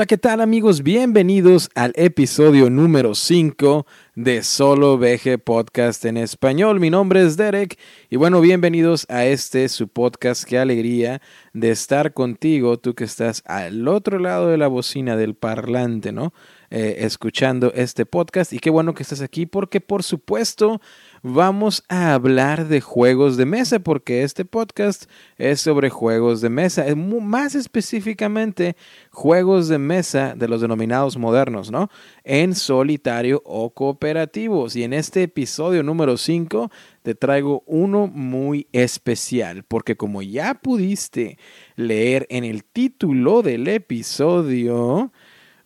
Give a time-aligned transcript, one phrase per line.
[0.00, 0.82] Hola, ¿qué tal amigos?
[0.82, 6.80] Bienvenidos al episodio número 5 de Solo VG Podcast en español.
[6.80, 10.44] Mi nombre es Derek y bueno, bienvenidos a este su podcast.
[10.44, 11.20] Qué alegría
[11.52, 16.32] de estar contigo, tú que estás al otro lado de la bocina del parlante, ¿no?
[16.70, 20.80] Eh, escuchando este podcast y qué bueno que estás aquí porque por supuesto
[21.22, 25.04] vamos a hablar de juegos de mesa, porque este podcast
[25.36, 28.76] es sobre juegos de mesa, más específicamente
[29.10, 31.90] juegos de mesa de los denominados modernos, ¿no?
[32.24, 34.76] En solitario o cooperativos.
[34.76, 36.70] Y en este episodio número 5
[37.02, 41.38] te traigo uno muy especial, porque como ya pudiste
[41.76, 45.12] leer en el título del episodio,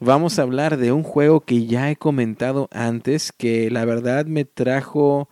[0.00, 4.44] vamos a hablar de un juego que ya he comentado antes, que la verdad me
[4.44, 5.28] trajo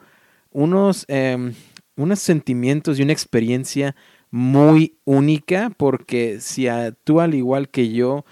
[0.53, 1.55] unos, em,
[1.97, 3.95] unos sentimientos y una experiencia
[4.31, 6.67] muy única, porque si
[7.05, 8.25] tú al igual que yo,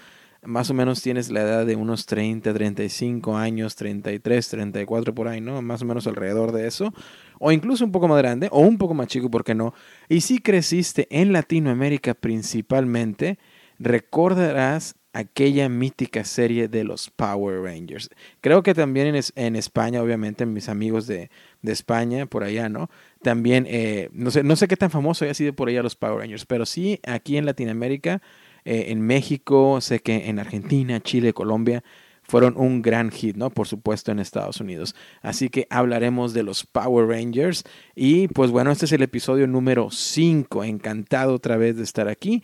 [0.43, 5.39] más o menos tienes la edad de unos 30, 35 años, 33, 34 por ahí,
[5.39, 5.61] ¿no?
[5.61, 6.93] Más o menos alrededor de eso.
[7.39, 9.73] O incluso un poco más grande, o un poco más chico, ¿por qué no?
[10.09, 13.37] Y si creciste en Latinoamérica principalmente,
[13.77, 18.09] recordarás aquella mítica serie de los Power Rangers.
[18.39, 21.29] Creo que también en, en España, obviamente, mis amigos de,
[21.61, 22.89] de, España, por allá, ¿no?
[23.21, 26.19] También, eh, no, sé, no sé qué tan famoso haya sido por allá los Power
[26.19, 28.21] Rangers, pero sí aquí en Latinoamérica,
[28.63, 31.83] eh, en México, sé que en Argentina, Chile, Colombia,
[32.31, 33.49] fueron un gran hit, ¿no?
[33.49, 34.95] Por supuesto en Estados Unidos.
[35.21, 37.65] Así que hablaremos de los Power Rangers.
[37.93, 40.63] Y pues bueno, este es el episodio número 5.
[40.63, 42.41] Encantado otra vez de estar aquí.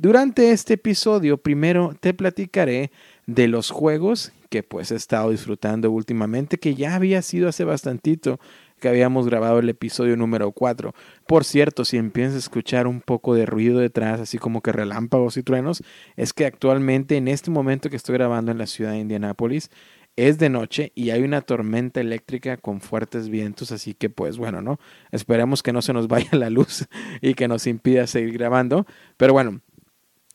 [0.00, 2.90] Durante este episodio, primero te platicaré
[3.26, 8.40] de los juegos que pues he estado disfrutando últimamente, que ya había sido hace bastantito
[8.80, 10.94] que habíamos grabado el episodio número 4.
[11.26, 15.36] Por cierto, si empiezas a escuchar un poco de ruido detrás, así como que relámpagos
[15.36, 15.82] y truenos,
[16.16, 19.70] es que actualmente en este momento que estoy grabando en la ciudad de Indianápolis,
[20.16, 24.60] es de noche y hay una tormenta eléctrica con fuertes vientos, así que pues bueno,
[24.60, 24.80] ¿no?
[25.12, 26.88] Esperemos que no se nos vaya la luz
[27.20, 28.86] y que nos impida seguir grabando.
[29.16, 29.60] Pero bueno,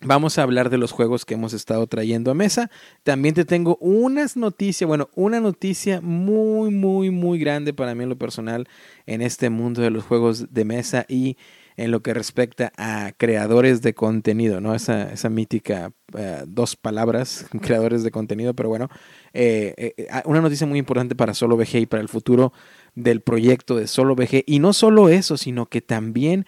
[0.06, 2.70] Vamos a hablar de los juegos que hemos estado trayendo a mesa.
[3.02, 8.10] También te tengo unas noticias, bueno, una noticia muy, muy, muy grande para mí en
[8.10, 8.68] lo personal
[9.08, 11.38] en este mundo de los juegos de mesa y
[11.76, 14.76] en lo que respecta a creadores de contenido, ¿no?
[14.76, 18.90] Esa, esa mítica eh, dos palabras, creadores de contenido, pero bueno,
[19.34, 22.54] eh, eh, una noticia muy importante para Solo VG y para el futuro
[22.94, 24.44] del proyecto de Solo VG.
[24.46, 26.46] Y no solo eso, sino que también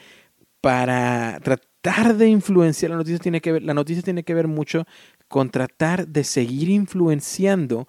[0.62, 1.40] para
[1.82, 4.86] tratar de influenciar, la noticia tiene que ver, la noticia tiene que ver mucho
[5.28, 7.88] con tratar de seguir influenciando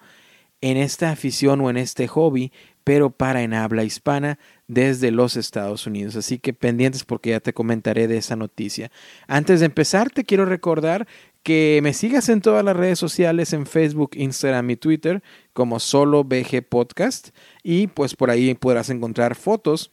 [0.61, 2.51] en esta afición o en este hobby,
[2.83, 6.15] pero para en habla hispana desde los Estados Unidos.
[6.15, 8.91] Así que pendientes porque ya te comentaré de esa noticia.
[9.27, 11.07] Antes de empezar, te quiero recordar
[11.43, 15.23] que me sigas en todas las redes sociales, en Facebook, Instagram y Twitter,
[15.53, 17.29] como solo BG Podcast.
[17.63, 19.91] Y pues por ahí podrás encontrar fotos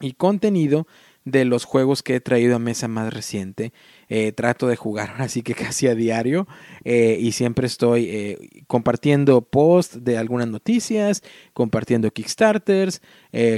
[0.00, 0.86] y contenido
[1.24, 3.72] de los juegos que he traído a mesa más reciente.
[4.08, 6.46] Eh, trato de jugar así que casi a diario
[6.84, 13.00] eh, y siempre estoy eh, compartiendo posts de algunas noticias, compartiendo Kickstarters,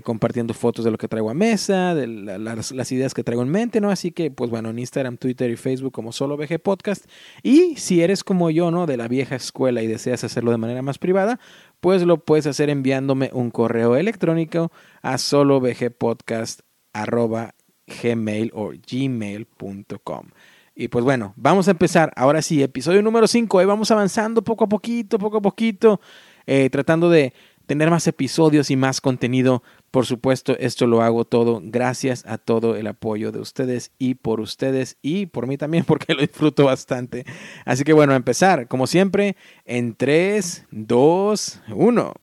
[0.05, 3.81] compartiendo fotos de lo que traigo a mesa, de las, ideas que traigo en mente,
[3.81, 3.91] ¿no?
[3.91, 7.05] Así que, pues bueno, en Instagram, Twitter y Facebook como Solo VG Podcast.
[7.43, 8.87] Y si eres como yo, ¿no?
[8.87, 11.39] De la vieja escuela y deseas hacerlo de manera más privada,
[11.81, 14.73] pues lo puedes hacer enviándome un correo electrónico
[15.03, 16.61] a solovgpodcast
[16.97, 17.56] arroba
[17.87, 20.27] gmail o gmail.com.
[20.75, 22.13] Y pues bueno, vamos a empezar.
[22.17, 23.59] Ahora sí, episodio número 5.
[23.59, 26.01] Ahí vamos avanzando poco a poquito, poco a poquito,
[26.47, 27.33] eh, tratando de
[27.67, 29.63] tener más episodios y más contenido.
[29.91, 34.41] Por supuesto, esto lo hago todo gracias a todo el apoyo de ustedes y por
[34.41, 37.25] ustedes y por mí también porque lo disfruto bastante.
[37.65, 42.15] Así que bueno, a empezar, como siempre, en 3, 2, 1.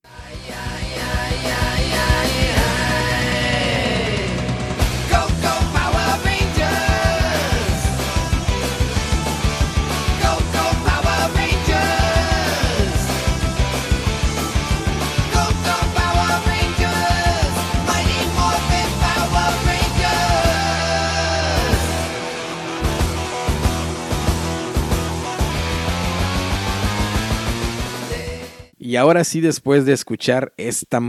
[28.93, 31.01] Y ahora sí, después de escuchar esta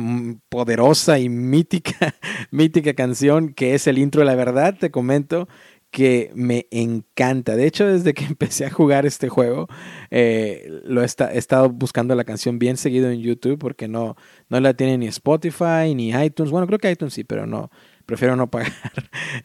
[0.49, 2.15] poderosa y mítica,
[2.51, 5.49] mítica canción que es el intro, la verdad te comento
[5.91, 7.57] que me encanta.
[7.57, 9.69] De hecho, desde que empecé a jugar este juego,
[10.11, 14.17] eh, lo he, estado buscando la canción bien seguido en YouTube porque no,
[14.49, 16.53] no la tiene ni Spotify ni iTunes.
[16.53, 17.71] Bueno, creo que iTunes sí, pero no,
[18.07, 18.73] prefiero no pagar.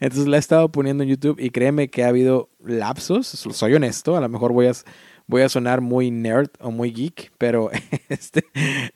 [0.00, 4.16] Entonces la he estado poniendo en YouTube y créeme que ha habido lapsos, soy honesto,
[4.16, 4.72] a lo mejor voy a
[5.30, 7.70] voy a sonar muy nerd o muy geek, pero
[8.08, 8.44] este,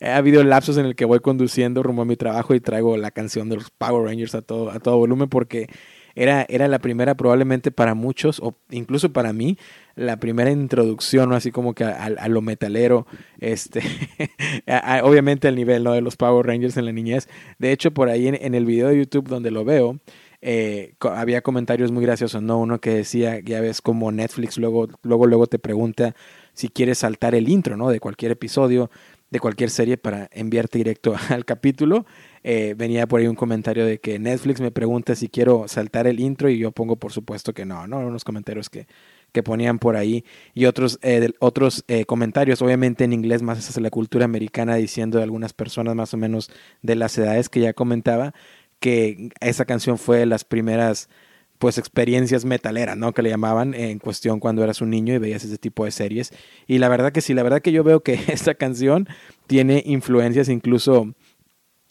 [0.02, 3.12] ha habido lapsos en el que voy conduciendo rumbo a mi trabajo y traigo la
[3.12, 5.68] canción de los Power Rangers a todo, a todo volumen porque
[6.16, 9.58] era, era la primera probablemente para muchos, o incluso para mí,
[9.96, 13.06] la primera introducción, así como que a, lo metalero,
[13.40, 13.80] este,
[15.02, 15.92] obviamente al nivel ¿no?
[15.92, 17.28] de los Power Rangers en la niñez.
[17.58, 19.98] De hecho, por ahí en, el video de YouTube donde lo veo,
[20.46, 22.58] eh, había comentarios muy graciosos, ¿no?
[22.58, 26.14] Uno que decía, ya ves como Netflix luego, luego, luego te pregunta
[26.52, 27.88] si quieres saltar el intro, ¿no?
[27.88, 28.90] De cualquier episodio,
[29.30, 32.04] de cualquier serie para enviarte directo al capítulo.
[32.42, 36.20] Eh, venía por ahí un comentario de que Netflix me pregunta si quiero saltar el
[36.20, 38.00] intro y yo pongo por supuesto que no, ¿no?
[38.00, 38.86] Unos comentarios que,
[39.32, 43.82] que ponían por ahí y otros, eh, otros eh, comentarios, obviamente en inglés más hacia
[43.82, 46.50] la cultura americana, diciendo de algunas personas más o menos
[46.82, 48.34] de las edades que ya comentaba,
[48.84, 51.08] que esa canción fue de las primeras
[51.58, 53.14] pues experiencias metaleras, ¿no?
[53.14, 56.34] Que le llamaban en cuestión cuando eras un niño y veías ese tipo de series.
[56.66, 59.08] Y la verdad que sí, la verdad que yo veo que esta canción
[59.46, 61.14] tiene influencias incluso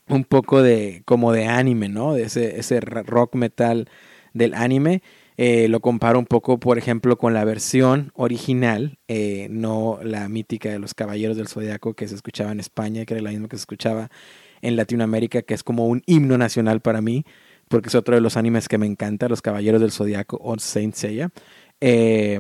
[0.07, 2.13] un poco de como de anime, ¿no?
[2.13, 3.89] De ese, ese rock metal
[4.35, 5.01] del anime.
[5.37, 10.69] Eh, lo comparo un poco, por ejemplo, con la versión original, eh, no la mítica
[10.69, 13.57] de los Caballeros del Zodiaco que se escuchaba en España, que era la misma que
[13.57, 14.11] se escuchaba
[14.63, 17.25] en Latinoamérica, que es como un himno nacional para mí,
[17.67, 20.95] porque es otro de los animes que me encanta, Los Caballeros del Zodiaco o Saint
[20.95, 21.31] Seiya.
[21.81, 22.39] Eh,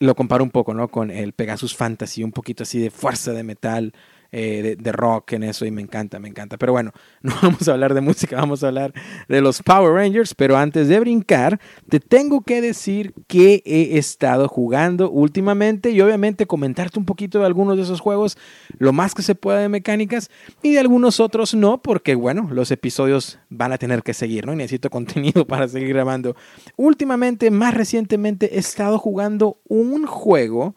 [0.00, 0.88] lo comparo un poco, ¿no?
[0.88, 3.92] Con el Pegasus Fantasy, un poquito así de fuerza de metal,
[4.32, 6.56] eh, de, rock en eso y me encanta, me encanta.
[6.56, 6.92] Pero bueno,
[7.22, 8.94] no vamos a hablar de música, vamos a hablar
[9.28, 10.34] de los Power Rangers.
[10.34, 16.46] Pero antes de brincar, te tengo que decir que he estado jugando últimamente y obviamente
[16.46, 18.38] comentarte un poquito de algunos de esos juegos,
[18.78, 20.30] lo más que se pueda de mecánicas
[20.62, 24.54] y de algunos otros no, porque bueno, los episodios van a tener que seguir, ¿no?
[24.54, 26.36] Y necesito contenido para seguir grabando.
[26.76, 30.74] Últimamente, más recientemente, he estado jugando un juego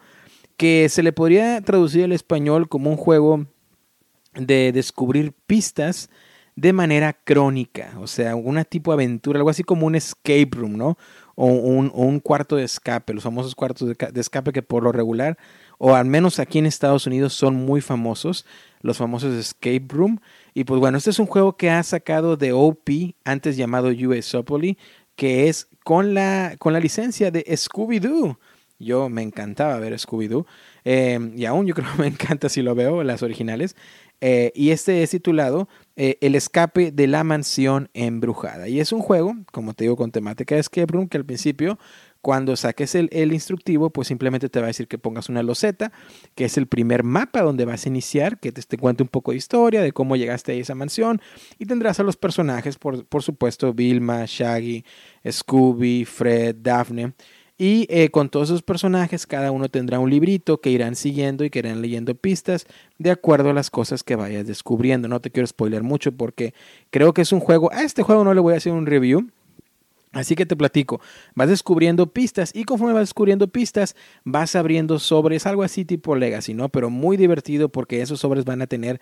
[0.57, 3.45] que se le podría traducir al español como un juego
[4.33, 6.09] de descubrir pistas
[6.55, 10.97] de manera crónica, o sea, una tipo aventura, algo así como un escape room, ¿no?
[11.35, 15.37] O un, cuarto de escape, los famosos cuartos de, escape que por lo regular,
[15.77, 18.45] o al menos aquí en Estados Unidos son muy famosos,
[18.79, 20.21] los famosos escape room.
[20.53, 22.89] Y pues bueno, este es un juego que ha sacado de OP,
[23.25, 24.77] antes llamado USopoly,
[25.17, 28.37] que es con la, con la licencia de Scooby-Doo.
[28.79, 30.45] Yo me encantaba ver Scooby-Doo.
[30.83, 33.75] Em, y aún yo creo que me encanta si lo veo, las originales.
[34.21, 35.67] Eh, y este es titulado
[35.97, 38.67] eh, El escape de la mansión embrujada.
[38.67, 41.77] Y es un juego, como te digo, con temática de escape room, que al principio,
[42.21, 45.91] cuando saques el, el, instructivo, pues simplemente te va a decir que pongas una loseta,
[46.33, 49.31] que es el primer mapa donde vas a iniciar, que te, te cuente un poco
[49.31, 51.21] de historia, de cómo llegaste a esa mansión.
[51.59, 54.83] Y tendrás a los personajes, por, por supuesto, Vilma, Shaggy,
[55.29, 57.13] Scooby, Fred, Daphne.
[57.57, 61.49] Y eh, con todos esos personajes, cada uno tendrá un librito que irán siguiendo y
[61.49, 65.07] que irán leyendo pistas de acuerdo a las cosas que vayas descubriendo.
[65.07, 66.53] No te quiero spoiler mucho porque
[66.89, 67.71] creo que es un juego.
[67.71, 69.29] A este juego no le voy a hacer un review.
[70.11, 71.01] Así que te platico,
[71.33, 76.53] vas descubriendo pistas y conforme vas descubriendo pistas vas abriendo sobres, algo así tipo Legacy,
[76.53, 76.69] ¿no?
[76.69, 79.01] Pero muy divertido porque esos sobres van a tener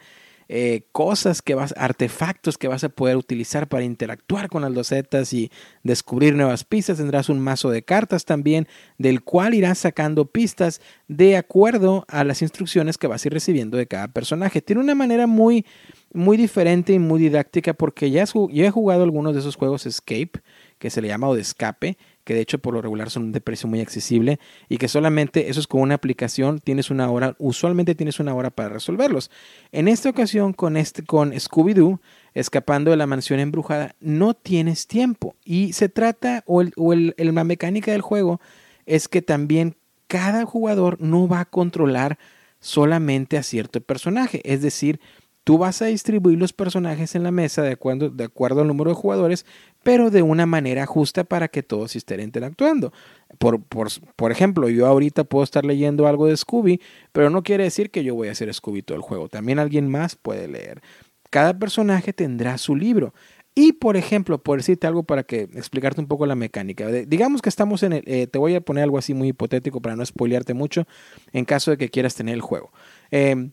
[0.50, 5.34] eh, cosas que vas, artefactos que vas a poder utilizar para interactuar con las losetas
[5.34, 5.52] y
[5.84, 6.98] descubrir nuevas pistas.
[6.98, 12.42] Tendrás un mazo de cartas también, del cual irás sacando pistas de acuerdo a las
[12.42, 14.62] instrucciones que vas a ir recibiendo de cada personaje.
[14.62, 15.66] Tiene una manera muy,
[16.14, 20.42] muy diferente y muy didáctica porque ya, he jugado algunos de esos juegos Escape,
[20.80, 23.42] que se le llama o de escape, que de hecho por lo regular son de
[23.42, 24.40] precio muy accesible
[24.70, 28.50] y que solamente eso es con una aplicación, tienes una hora, usualmente tienes una hora
[28.50, 29.30] para resolverlos.
[29.72, 32.00] En esta ocasión con, este, con Scooby-Doo,
[32.34, 37.92] escapando de la mansión embrujada, no tienes tiempo y se trata, o, el, la mecánica
[37.92, 38.40] del juego
[38.86, 39.76] es que también
[40.08, 42.18] cada jugador no va a controlar
[42.60, 45.00] solamente a cierto personaje, es decir,
[45.44, 48.92] Tú vas a distribuir los personajes en la mesa de acuerdo, de acuerdo al número
[48.92, 49.46] de jugadores,
[49.84, 52.94] pero de una manera justa para que todos estén interactuando.
[53.38, 57.66] Por, por, por, ejemplo, yo ahorita puedo estar leyendo algo de Scooby, pero no quiere
[57.66, 59.28] decir que yo voy a ser Scooby todo el juego.
[59.28, 60.82] También alguien más puede leer.
[61.30, 63.14] Cada personaje tendrá su libro.
[63.56, 66.88] Y, por ejemplo, por decirte algo para que explicarte un poco la mecánica.
[66.88, 68.04] Digamos que estamos en el...
[68.08, 70.88] Eh, te voy a poner algo así muy hipotético para no spoilearte mucho
[71.34, 72.72] en caso de que quieras tener el juego.
[73.12, 73.52] Eh,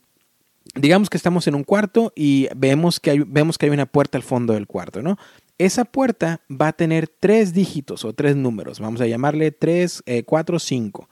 [0.75, 4.17] digamos que estamos en un cuarto y vemos que, hay, vemos que hay una puerta
[4.17, 5.19] al fondo del cuarto, ¿no?
[5.61, 10.59] Esa puerta va a tener tres dígitos o tres números, vamos a llamarle 3, 4,
[10.59, 11.09] 5.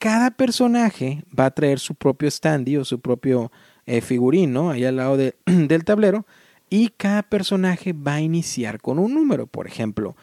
[0.00, 3.52] Cada personaje va a traer su propio standy o su propio
[3.86, 4.70] eh, figurín, ¿no?
[4.72, 6.26] Ahí al lado del tablero.
[6.68, 9.46] Y cada personaje va a iniciar con un número.
[9.46, 10.16] Por ejemplo,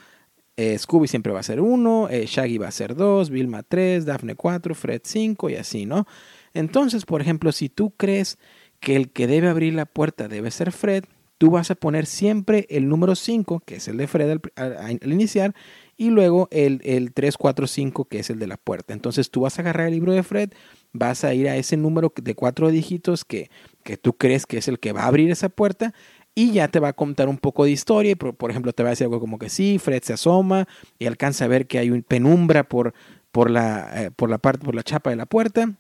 [0.58, 4.06] eh, Scooby siempre va a ser 1, eh, Shaggy va a ser 2, Vilma 3,
[4.06, 6.06] Daphne 4, Fred 5 y así, ¿no?
[6.54, 8.40] Entonces, por ejemplo, si tú crees
[8.82, 11.06] que el que debe abrir la puerta debe ser Fred,
[11.38, 15.54] tú vas a poner siempre el número 5, que es el de Fred al, iniciar,
[15.96, 18.94] y luego el, el 3, 4, 5, que es el de la puerta.
[18.94, 20.52] Entonces tú vas a agarrar el libro de Fred,
[20.94, 23.50] vas a ir a ese número de cuatro dígitos que,
[23.84, 25.94] que tú crees que es el que va a abrir esa puerta
[26.36, 28.16] y ya te va a contar un poco de historia.
[28.16, 30.68] Por, por, ejemplo, te va a decir algo como que sí, Fred se asoma
[31.00, 32.94] y alcanza a ver que hay un penumbra por,
[33.32, 35.78] por, la, eh, por la parte, por la chapa de la puerta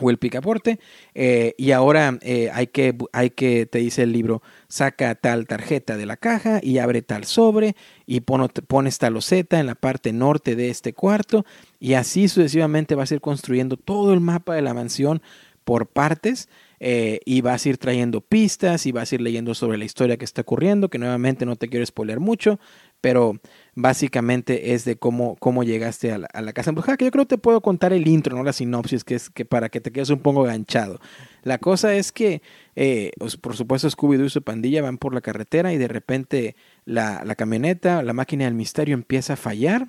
[0.00, 0.80] o el picaporte.
[1.14, 5.96] Eh, y ahora eh, hay, que, hay que, te dice el libro, saca tal tarjeta
[5.96, 10.12] de la caja y abre tal sobre y pone pones tal loseta en la parte
[10.12, 11.44] norte de este cuarto.
[11.78, 15.22] Y así sucesivamente vas a ir construyendo todo el mapa de la mansión
[15.64, 16.48] por partes.
[16.84, 20.16] Eh, y vas a ir trayendo pistas y vas a ir leyendo sobre la historia
[20.16, 22.58] que está ocurriendo, que nuevamente no te quiero spoiler mucho,
[23.02, 23.34] pero
[23.74, 27.36] básicamente es de cómo, cómo llegaste a la, a la casa que yo creo que
[27.36, 30.08] te puedo contar el intro, no la sinopsis, que es que para que te quedes
[30.08, 31.00] un poco ganchado.
[31.42, 32.42] La cosa es que,
[32.76, 36.56] eh, pues, por supuesto, Scooby-Doo y su pandilla van por la carretera y de repente
[36.84, 39.88] la, camioneta, la máquina del misterio empieza a fallar.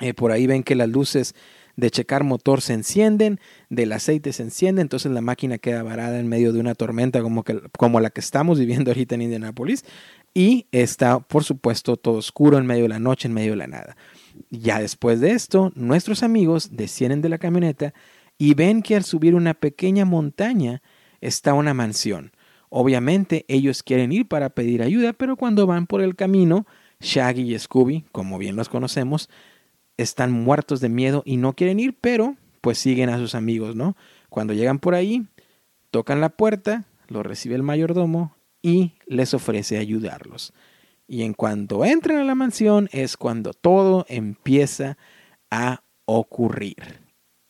[0.00, 1.34] Eh, por ahí ven que las luces
[1.76, 6.28] de checar motor se encienden, del aceite se enciende, entonces la máquina queda varada en
[6.28, 9.84] medio de una tormenta como, que, como la que estamos viviendo ahorita en Indianapolis
[10.34, 13.66] y está, por supuesto, todo oscuro en medio de la noche, en medio de la
[13.66, 13.96] nada.
[14.50, 17.92] Ya después de esto, nuestros amigos descienden de la camioneta
[18.38, 20.82] y ven que al subir una pequeña montaña
[21.20, 22.32] está una mansión.
[22.70, 26.66] Obviamente ellos quieren ir para pedir ayuda, pero cuando van por el camino,
[27.00, 29.28] Shaggy y Scooby, como bien los conocemos,
[29.98, 33.96] están muertos de miedo y no quieren ir, pero pues siguen a sus amigos, ¿no?
[34.30, 35.26] Cuando llegan por ahí,
[35.90, 40.52] tocan la puerta, lo recibe el mayordomo y les ofrece ayudarlos.
[41.06, 44.96] Y en cuanto entran a la mansión es cuando todo empieza
[45.50, 47.02] a ocurrir.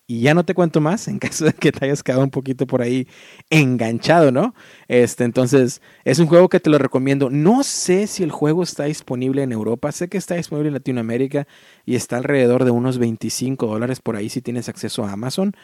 [0.09, 2.66] Y ya no te cuento más en caso de que te hayas quedado un poquito
[2.66, 3.07] por ahí
[3.50, 4.54] enganchado, ¿no?
[4.88, 7.31] Este, entonces, es un juego que te lo recomiendo.
[7.31, 11.47] No sé si el juego está disponible en Europa, sé que está disponible en Latinoamérica
[11.87, 15.54] y está alrededor de unos 25 dólares por ahí si tienes acceso a Amazon.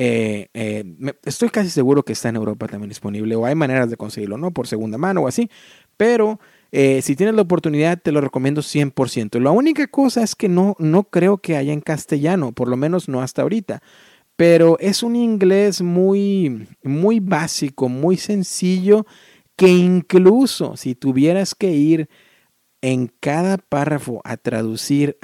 [0.00, 0.84] Eh, eh,
[1.24, 4.52] estoy casi seguro que está en Europa también disponible o hay maneras de conseguirlo, ¿no?
[4.52, 5.50] Por segunda mano o así,
[5.96, 6.38] pero
[6.70, 9.40] eh, si tienes la oportunidad te lo recomiendo 100%.
[9.40, 13.08] La única cosa es que no, no creo que haya en castellano, por lo menos
[13.08, 13.82] no hasta ahorita,
[14.36, 19.04] pero es un inglés muy, muy básico, muy sencillo,
[19.56, 22.08] que incluso si tuvieras que ir
[22.82, 25.18] en cada párrafo a traducir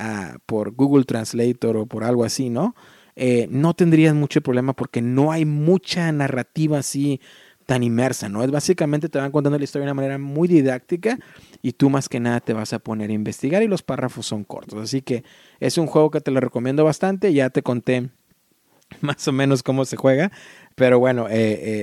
[0.46, 2.74] por Google Translator o por algo así, ¿no?
[3.16, 7.20] Eh, no tendrías mucho problema porque no hay mucha narrativa así
[7.66, 8.42] tan inmersa, ¿no?
[8.42, 11.18] Es básicamente te van contando la historia de una manera muy didáctica
[11.62, 14.44] y tú más que nada te vas a poner a investigar y los párrafos son
[14.44, 14.80] cortos.
[14.80, 15.24] Así que
[15.60, 17.32] es un juego que te lo recomiendo bastante.
[17.32, 18.10] Ya te conté
[19.00, 20.30] más o menos cómo se juega,
[20.74, 21.34] pero bueno, eh,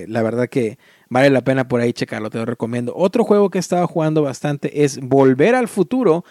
[0.03, 0.77] eh, la verdad que
[1.09, 2.93] vale la pena por ahí checarlo, te lo recomiendo.
[2.95, 6.23] Otro juego que he estado jugando bastante es Volver al Futuro,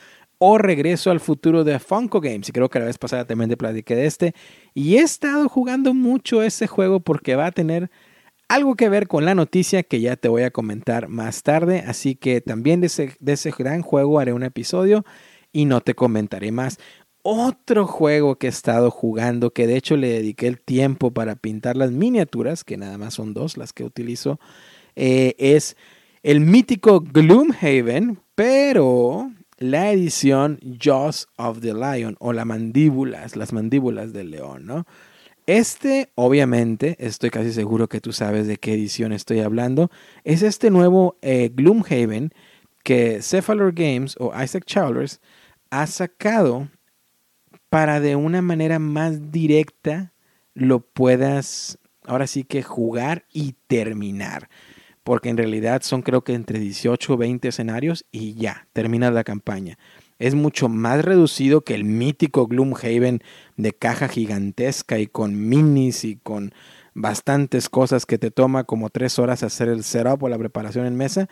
[0.43, 2.49] o Regreso al Futuro de Funko Games.
[2.49, 4.35] Y creo que la vez pasada también te platiqué de este.
[4.73, 7.91] Y he estado jugando mucho ese juego porque va a tener
[8.49, 11.85] algo que ver con la noticia que ya te voy a comentar más tarde.
[11.87, 15.05] Así que también de ese, de ese gran juego haré un episodio
[15.53, 16.79] y no te comentaré más.
[17.23, 21.77] Otro juego que he estado jugando, que de hecho le dediqué el tiempo para pintar
[21.77, 24.41] las miniaturas, que nada más son dos las que utilizo,
[24.97, 25.77] eh, es
[26.23, 34.13] el mítico Gloomhaven, pero la edición Jaws of the Lion o las mandíbulas, las mandíbulas
[34.13, 34.87] del león, ¿no?
[35.47, 39.91] Este, obviamente, estoy casi seguro que tú sabes de qué edición estoy hablando,
[40.25, 42.33] es este nuevo eh, Gloomhaven
[42.83, 45.21] que Cephalor Games o Isaac Childers
[45.71, 46.69] ha sacado
[47.69, 50.13] para de una manera más directa
[50.55, 54.49] lo puedas ahora sí que jugar y terminar
[55.05, 59.25] porque en realidad son creo que entre 18 o 20 escenarios y ya, termina la
[59.25, 59.79] campaña.
[60.19, 63.23] Es mucho más reducido que el mítico Gloomhaven
[63.57, 66.53] de caja gigantesca y con minis y con
[66.95, 70.97] bastantes cosas que te toma como tres horas hacer el setup o la preparación en
[70.97, 71.29] mesa.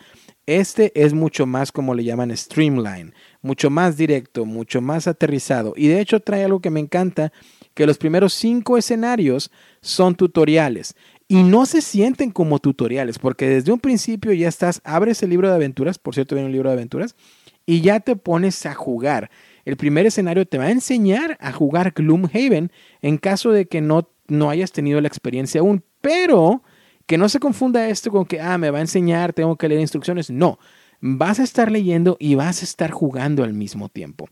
[0.47, 5.75] Este es mucho más como le llaman streamline, mucho más directo, mucho más aterrizado.
[5.77, 7.33] Y de hecho trae algo que me encanta,
[7.75, 9.51] que los primeros cinco escenarios
[9.83, 10.95] son tutoriales
[11.28, 15.49] y no se sienten como tutoriales, porque desde un principio ya estás, abres el libro
[15.49, 17.14] de aventuras, por cierto, viene un libro de aventuras,
[17.66, 19.30] y ya te pones a jugar.
[19.66, 24.08] El primer escenario te va a enseñar a jugar Gloomhaven en caso de que no,
[24.26, 26.62] no hayas tenido la experiencia aún, pero
[27.04, 29.82] que no se confunda esto con que, ah, me va a enseñar, tengo que leer
[29.82, 30.30] instrucciones.
[30.30, 30.58] No,
[31.00, 34.28] vas a estar leyendo y vas a estar jugando al mismo tiempo.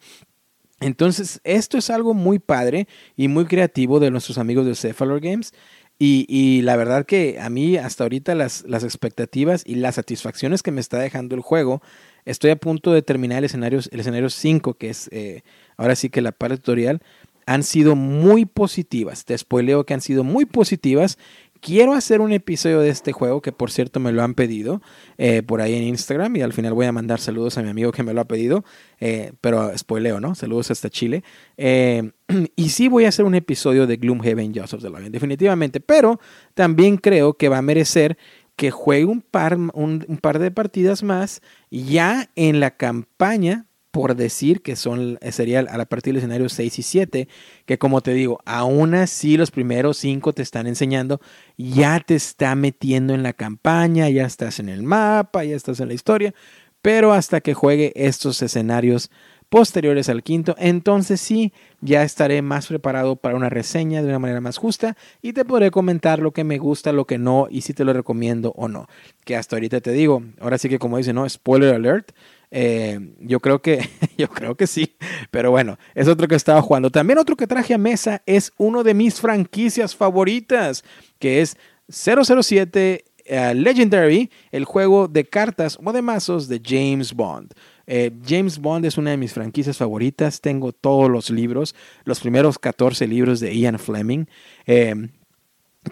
[0.80, 2.86] Entonces, esto es algo muy padre
[3.16, 5.54] y muy creativo de nuestros amigos de Cephalor Games.
[5.98, 10.70] Y, la verdad que a mí hasta ahorita las, las, expectativas y las satisfacciones que
[10.70, 11.80] me está dejando el juego,
[12.26, 15.42] estoy a punto de terminar el escenario, el escenario 5, que es eh,
[15.78, 17.00] ahora sí que la parte tutorial,
[17.46, 19.24] han sido muy positivas.
[19.24, 21.16] Te spoileo que han sido muy positivas
[21.60, 24.82] quiero hacer un episodio de este juego, que por cierto me lo han pedido
[25.18, 27.92] eh, por ahí en Instagram y al final voy a mandar saludos a mi amigo
[27.92, 28.64] que me lo ha pedido,
[29.00, 30.34] eh, pero spoileo, ¿no?
[30.34, 31.24] Saludos hasta Chile.
[31.56, 32.10] Eh,
[32.56, 36.20] y sí voy a hacer un episodio de Gloomhaven Joseph the Lion, definitivamente, pero
[36.54, 38.16] también creo que va a merecer
[38.56, 43.65] que juegue un par, un par de partidas más ya en la campaña
[43.96, 47.28] por decir que son eh, sería a partir del escenario 6 y 7,
[47.64, 51.18] que como te digo, aún así los primeros 5 te están enseñando,
[51.56, 55.88] ya te está metiendo en la campaña, ya estás en el mapa, ya estás en
[55.88, 56.34] la historia,
[56.82, 59.10] pero hasta que juegue estos escenarios
[59.48, 64.42] posteriores al quinto, entonces sí, ya estaré más preparado para una reseña de una manera
[64.42, 67.72] más justa y te podré comentar lo que me gusta, lo que no y si
[67.72, 68.88] te lo recomiendo o no.
[69.24, 72.12] Que hasta ahorita te digo, ahora sí que como dice, no, spoiler alert,
[72.50, 73.88] eh, yo creo que,
[74.18, 74.96] yo creo que sí,
[75.30, 76.90] pero bueno, es otro que estaba jugando.
[76.90, 80.84] También otro que traje a mesa es uno de mis franquicias favoritas,
[81.18, 81.56] que es
[81.88, 87.52] 007 eh, Legendary, el juego de cartas o de mazos de James Bond.
[87.88, 90.40] Eh, James Bond es una de mis franquicias favoritas.
[90.40, 94.26] Tengo todos los libros, los primeros 14 libros de Ian Fleming.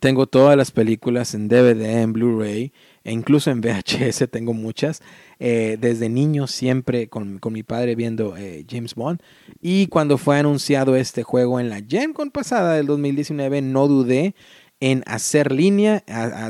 [0.00, 2.72] tengo todas las películas en DVD, en Blu-ray
[3.04, 5.02] e incluso en VHS tengo muchas.
[5.38, 9.20] Eh, desde niño siempre con, mi padre viendo eh, James Bond.
[9.60, 14.34] Y cuando fue anunciado este juego en la Gen Con pasada del 2019, no dudé
[14.80, 16.02] en hacer línea.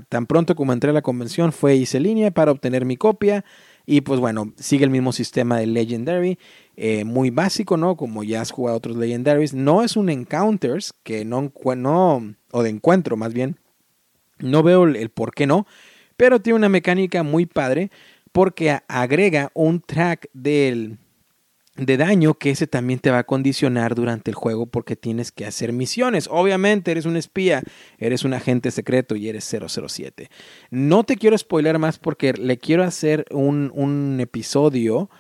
[0.09, 3.45] tan pronto como entré a la convención, fue hice línea para obtener mi copia.
[3.87, 6.39] Y pues bueno, sigue el mismo sistema de Legendary.
[6.77, 7.97] Eh, muy básico, ¿no?
[7.97, 9.55] Como ya has jugado otros Legendaries.
[9.55, 13.59] No es un Encounters, que no, no o de encuentro más bien.
[14.39, 15.67] No veo el por qué no
[16.17, 17.91] pero tiene una mecánica muy padre
[18.33, 20.99] porque agrega un track del,
[21.77, 25.45] de daño que ese también te va a condicionar durante el juego porque tienes que
[25.45, 26.29] hacer misiones.
[26.31, 27.63] Obviamente eres un espía,
[27.99, 30.31] eres un agente secreto y eres 007.
[30.71, 35.11] No te quiero spoiler más porque le quiero hacer un, un episodio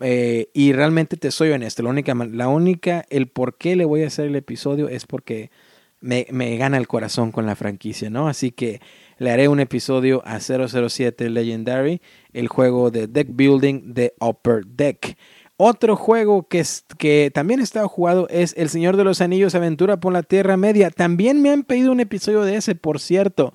[0.00, 1.82] eh, y realmente te soy honesto.
[1.82, 5.50] La única, la única, el por qué le voy a hacer el episodio es porque
[6.00, 8.28] me, me gana el corazón con la franquicia, ¿no?
[8.28, 8.80] Así que
[9.18, 12.00] le haré un episodio a 007 Legendary,
[12.32, 15.16] el juego de deck building de Upper Deck.
[15.56, 16.64] Otro juego que,
[16.98, 20.56] que también he estado jugado es El Señor de los Anillos Aventura por la Tierra
[20.56, 20.90] Media.
[20.90, 23.52] También me han pedido un episodio de ese, por cierto.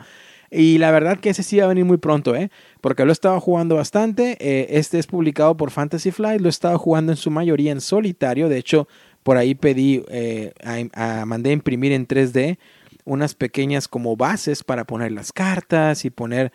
[0.49, 2.49] Y la verdad que ese sí va a venir muy pronto, ¿eh?
[2.81, 4.37] Porque lo he estado jugando bastante.
[4.39, 6.41] Eh, este es publicado por Fantasy Flight.
[6.41, 8.49] Lo he estado jugando en su mayoría en solitario.
[8.49, 8.87] De hecho,
[9.23, 10.53] por ahí pedí, eh,
[10.93, 12.57] a, mandé a imprimir en 3D
[13.05, 16.51] unas pequeñas como bases para poner las cartas y poner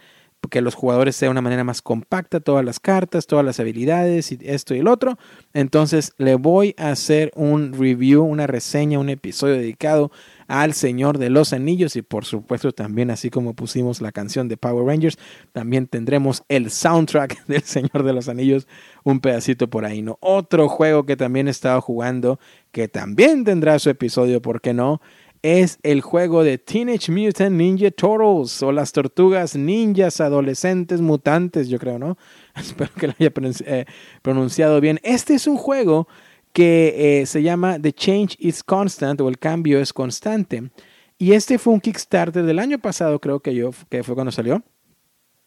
[0.48, 4.32] que los jugadores sea de una manera más compacta todas las cartas, todas las habilidades
[4.32, 5.18] y esto y el otro.
[5.52, 10.10] Entonces le voy a hacer un review, una reseña, un episodio dedicado
[10.46, 14.56] al Señor de los Anillos y por supuesto también así como pusimos la canción de
[14.56, 15.18] Power Rangers,
[15.52, 18.66] también tendremos el soundtrack del Señor de los Anillos,
[19.04, 20.18] un pedacito por ahí, ¿no?
[20.20, 22.38] Otro juego que también he estado jugando,
[22.72, 25.00] que también tendrá su episodio, ¿por qué no?
[25.44, 31.78] Es el juego de Teenage Mutant Ninja Turtles o las tortugas ninjas adolescentes mutantes, yo
[31.78, 32.16] creo, ¿no?
[32.56, 33.30] Espero que lo haya
[33.66, 33.84] eh,
[34.22, 34.98] pronunciado bien.
[35.02, 36.08] Este es un juego
[36.54, 40.70] que eh, se llama The Change is Constant o el cambio es constante.
[41.18, 44.62] Y este fue un Kickstarter del año pasado, creo que yo, que fue cuando salió,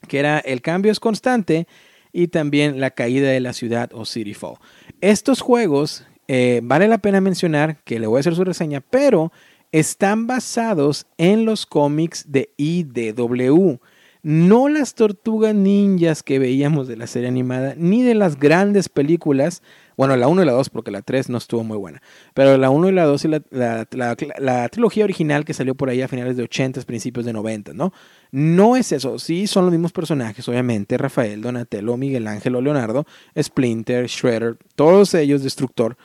[0.07, 1.67] que era el cambio es constante
[2.13, 4.57] y también la caída de la ciudad o City Fall.
[5.01, 9.31] Estos juegos, eh, vale la pena mencionar que le voy a hacer su reseña, pero
[9.71, 13.79] están basados en los cómics de IDW.
[14.23, 19.61] No las tortugas ninjas que veíamos de la serie animada, ni de las grandes películas.
[19.95, 22.01] Bueno, la 1 y la 2, porque la 3 no estuvo muy buena.
[22.33, 26.07] Pero la 1 y la 2 y la, trilogía original que salió por ahí a
[26.07, 27.93] finales de 80, principios de 90, ¿no?
[28.31, 29.17] No es eso.
[29.17, 30.97] Sí, son los mismos personajes, obviamente.
[30.97, 33.05] Rafael, Donatello, Miguel Ángel Leonardo,
[33.41, 35.95] Splinter, Shredder, todos ellos, Destructor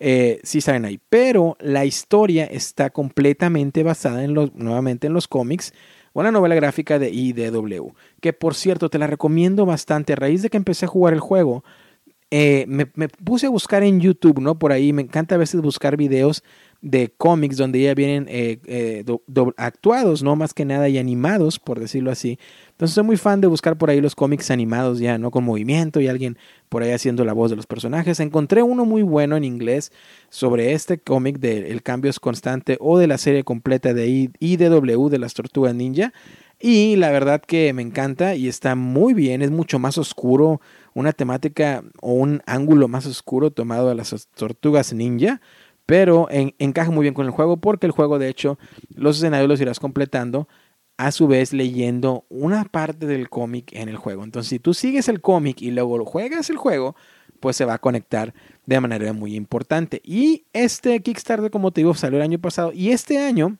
[0.00, 0.98] eh, sí salen ahí.
[1.08, 5.72] Pero la historia está completamente basada en los, nuevamente en los cómics
[6.12, 7.92] o la novela gráfica de IDW.
[8.20, 10.14] Que por cierto, te la recomiendo bastante.
[10.14, 11.62] A raíz de que empecé a jugar el juego,
[12.30, 14.58] eh, me, puse a buscar en YouTube, ¿no?
[14.58, 16.42] Por ahí me encanta a veces buscar videos
[16.82, 19.04] de cómics donde ya vienen eh, eh,
[19.56, 22.38] actuados, no más que nada y animados, por decirlo así.
[22.70, 25.30] Entonces soy muy fan de buscar por ahí los cómics animados ya, ¿no?
[25.30, 26.38] Con movimiento y alguien
[26.70, 28.20] por ahí haciendo la voz de los personajes.
[28.20, 29.92] Encontré uno muy bueno en inglés
[30.30, 35.08] sobre este cómic de El cambio es constante o de la serie completa de IDW
[35.10, 36.14] de las tortugas ninja.
[36.62, 40.60] Y la verdad que me encanta y está muy bien, es mucho más oscuro,
[40.92, 45.40] una temática o un ángulo más oscuro tomado de las tortugas ninja
[45.90, 48.60] pero encaja muy bien con el juego porque el juego de hecho
[48.94, 50.46] los escenarios los irás completando
[50.96, 54.22] a su vez leyendo una parte del cómic en el juego.
[54.22, 56.94] Entonces si tú sigues el cómic y luego juegas el juego,
[57.40, 58.32] pues se va a conectar
[58.66, 60.00] de manera muy importante.
[60.04, 63.56] Y este Kickstarter, como te digo, salió el año pasado y este año,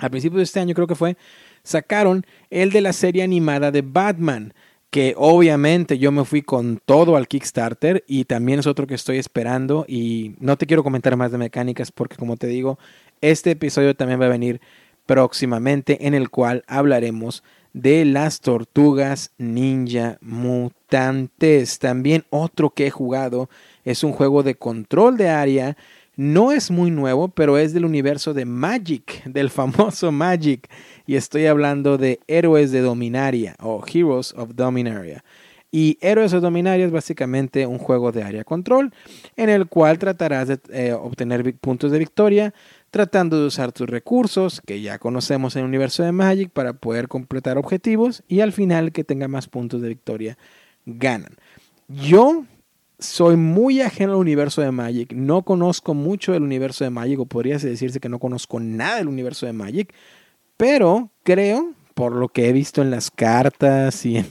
[0.00, 1.16] a principios de este año creo que fue,
[1.62, 4.52] sacaron el de la serie animada de Batman
[4.90, 9.18] que obviamente yo me fui con todo al Kickstarter y también es otro que estoy
[9.18, 12.78] esperando y no te quiero comentar más de mecánicas porque como te digo,
[13.20, 14.60] este episodio también va a venir
[15.04, 21.78] próximamente en el cual hablaremos de las tortugas ninja mutantes.
[21.78, 23.48] También otro que he jugado
[23.84, 25.76] es un juego de control de área.
[26.18, 30.68] No es muy nuevo, pero es del universo de Magic, del famoso Magic
[31.06, 35.22] y estoy hablando de Héroes de Dominaria o Heroes of Dominaria.
[35.70, 38.92] Y Héroes of Dominaria es básicamente un juego de área control
[39.36, 42.52] en el cual tratarás de eh, obtener puntos de victoria
[42.90, 47.06] tratando de usar tus recursos que ya conocemos en el universo de Magic para poder
[47.06, 50.36] completar objetivos y al final que tenga más puntos de victoria
[50.84, 51.36] ganan.
[51.86, 52.44] Yo
[52.98, 57.26] soy muy ajeno al universo de Magic, no conozco mucho del universo de Magic o
[57.26, 59.94] podría decirse que no conozco nada del universo de Magic,
[60.56, 64.24] pero creo, por lo que he visto en las cartas y,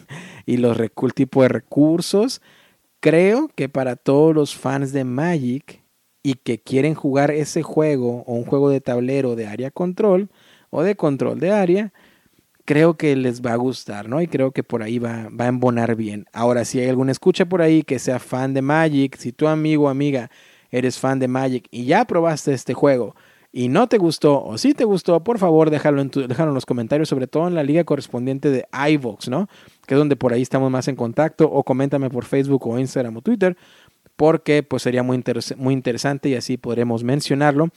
[0.45, 0.77] los
[1.15, 2.41] tipo de recursos,
[2.99, 5.81] creo que para todos los fans de Magic
[6.21, 10.29] y que quieren jugar ese juego o un juego de tablero de área control
[10.69, 11.93] o de control de área,
[12.67, 14.21] creo que les va a gustar, ¿no?
[14.21, 16.25] Y creo que por ahí va, va a embonar bien.
[16.33, 19.85] Ahora, si hay algún escucha por ahí que sea fan de Magic, si tu amigo
[19.85, 20.29] o amiga
[20.69, 23.15] eres fan de Magic y ya probaste este juego,
[23.53, 26.65] y no te gustó o si te gustó, por favor déjalo en, déjalo en los
[26.65, 29.47] comentarios, sobre todo en la liga correspondiente de iVox, ¿no?
[29.85, 33.15] Que es donde por ahí estamos más en contacto o coméntame por Facebook o Instagram
[33.15, 33.57] o Twitter
[34.17, 35.23] porque pues sería muy,
[35.55, 37.69] muy interesante y así podremos mencionarlo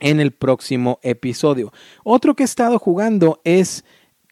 [0.00, 1.72] en el próximo episodio.
[2.02, 3.84] Otro que he estado jugando es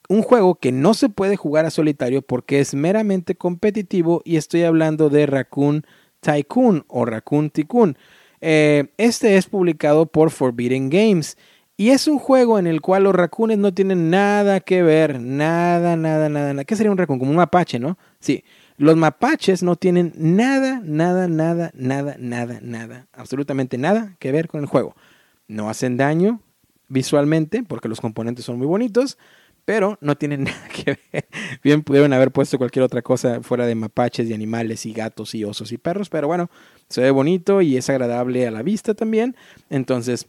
[0.09, 4.63] un juego que no se puede jugar a solitario porque es meramente competitivo y estoy
[4.63, 5.85] hablando de Raccoon
[6.21, 7.97] Tycoon o Raccoon Tycoon.
[8.41, 11.37] Eh, este es publicado por Forbidden Games
[11.77, 15.97] y es un juego en el cual los raccoons no tienen nada que ver, nada,
[15.97, 16.65] nada, nada, nada.
[16.65, 17.21] ¿Qué sería un raccoon?
[17.21, 17.99] Como un mapache, ¿no?
[18.19, 18.43] Sí.
[18.79, 24.61] Los mapaches no tienen nada, nada, nada, nada, nada, nada, absolutamente nada que ver con
[24.61, 24.95] el juego.
[25.49, 26.41] No hacen daño
[26.89, 29.19] visualmente porque los componentes son muy bonitos,
[29.69, 31.29] pero no tienen nada que ver.
[31.63, 35.45] Bien pudieron haber puesto cualquier otra cosa fuera de mapaches y animales y gatos y
[35.45, 36.49] osos y perros, pero bueno,
[36.89, 39.37] se ve bonito y es agradable a la vista también.
[39.69, 40.27] Entonces,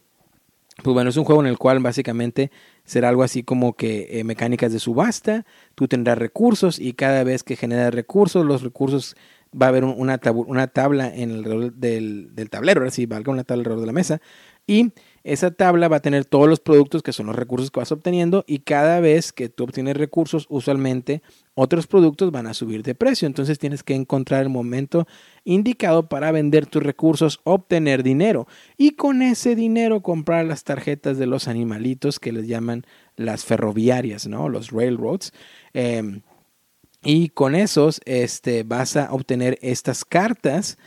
[0.84, 2.52] pues bueno, es un juego en el cual básicamente
[2.84, 7.43] será algo así como que eh, mecánicas de subasta, tú tendrás recursos y cada vez
[7.43, 9.15] que generas recursos, los recursos
[9.56, 13.80] va a haber una, tabla en el del, del tablero, así valga una tabla alrededor
[13.80, 14.21] de la mesa,
[14.67, 14.91] y
[15.23, 18.43] esa tabla va a tener todos los productos que son los recursos que vas obteniendo
[18.47, 21.21] y cada vez que tú obtienes recursos, usualmente
[21.53, 23.25] otros productos van a subir de precio.
[23.25, 25.08] Entonces tienes que encontrar el momento
[25.43, 31.27] indicado para vender tus recursos, obtener dinero y con ese dinero comprar las tarjetas de
[31.27, 34.47] los animalitos que les llaman las ferroviarias, ¿no?
[34.47, 35.34] Los railroads.
[35.73, 36.21] Em,
[37.03, 40.77] y con esos este, vas a obtener estas cartas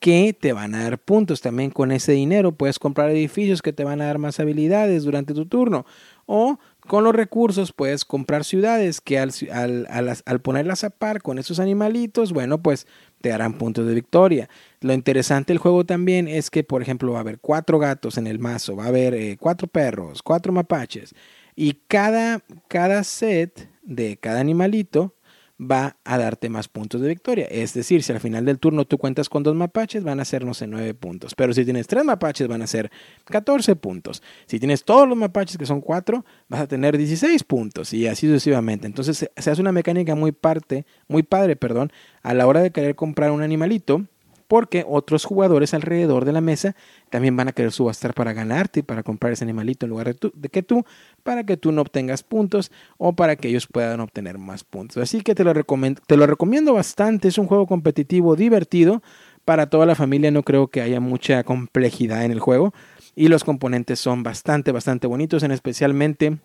[0.00, 1.42] que te van a dar puntos.
[1.42, 5.34] También con ese dinero puedes comprar edificios que te van a dar más habilidades durante
[5.34, 5.86] tu turno.
[6.26, 6.58] O
[6.88, 9.86] con los recursos puedes comprar ciudades que al,
[10.24, 12.86] al, ponerlas a par con esos animalitos, bueno, pues
[13.20, 14.48] te darán puntos de victoria.
[14.80, 18.26] Lo interesante del juego también es que, por ejemplo, va a haber cuatro gatos en
[18.26, 21.14] el mazo, va a haber eh, cuatro perros, cuatro mapaches.
[21.54, 25.14] Y cada, cada set de cada animalito
[25.60, 27.46] va a darte más puntos de victoria.
[27.50, 30.44] Es decir, si al final del turno tú cuentas con dos mapaches, van a ser,
[30.44, 31.34] no sé, nueve puntos.
[31.34, 32.90] Pero si tienes tres mapaches, van a ser
[33.26, 34.22] 14 puntos.
[34.46, 38.26] Si tienes todos los mapaches, que son cuatro, vas a tener 16 puntos y así
[38.26, 38.86] sucesivamente.
[38.86, 41.92] Entonces se hace una mecánica muy parte, muy padre, perdón,
[42.22, 44.06] a la hora de querer comprar un animalito
[44.50, 46.74] porque otros jugadores alrededor de la mesa
[47.08, 50.48] también van a querer subastar para ganarte y para comprar ese animalito en lugar de,
[50.48, 50.84] que tú,
[51.22, 54.96] para que tú no obtengas puntos o para que ellos puedan obtener más puntos.
[54.96, 59.04] Así que te lo, recomiendo, te lo recomiendo bastante, es un juego competitivo divertido
[59.44, 62.74] para toda la familia, no creo que haya mucha complejidad en el juego.
[63.14, 66.38] y los componentes son bastante, bastante bonitos, en especialmente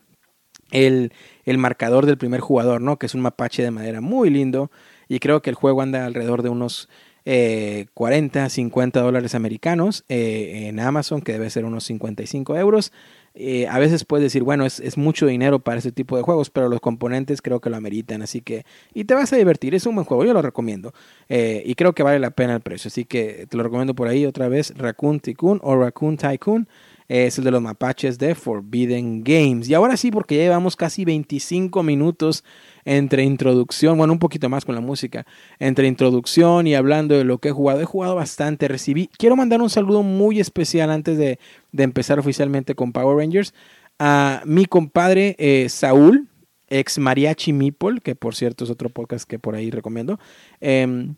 [0.69, 1.11] el,
[1.45, 2.99] el, marcador del primer jugador, ¿no?
[2.99, 4.69] Que es un mapache de madera muy lindo
[5.07, 6.87] y creo que el juego anda alrededor de unos
[7.25, 12.91] 40, 50 dólares americanos en Amazon, que debe ser unos 55 euros.
[13.37, 16.69] Eh, a veces puedes decir, bueno, es, mucho dinero para ese tipo de juegos, pero
[16.69, 19.95] los componentes creo que lo ameritan, así que, y te vas a divertir, es un
[19.95, 20.93] buen juego, yo lo recomiendo,
[21.27, 24.07] eh, y creo que vale la pena el precio, así que te lo recomiendo por
[24.07, 26.69] ahí otra vez, Raccoon Tycoon o Raccoon Tycoon,
[27.09, 29.69] es el de los mapaches de Forbidden Games.
[29.69, 32.43] Y ahora sí, porque ya llevamos casi 25 minutos
[32.85, 35.25] entre introducción, bueno, un poquito más con la música,
[35.59, 37.81] entre introducción y hablando de lo que he jugado.
[37.81, 39.09] He jugado bastante, recibí.
[39.17, 41.39] Quiero mandar un saludo muy especial antes de,
[41.75, 43.53] empezar oficialmente con Power Rangers
[43.99, 46.29] a mi compadre eh, Saúl,
[46.67, 50.19] ex Mariachi Meeple, que por cierto es otro podcast que por ahí recomiendo.
[50.61, 51.15] Em,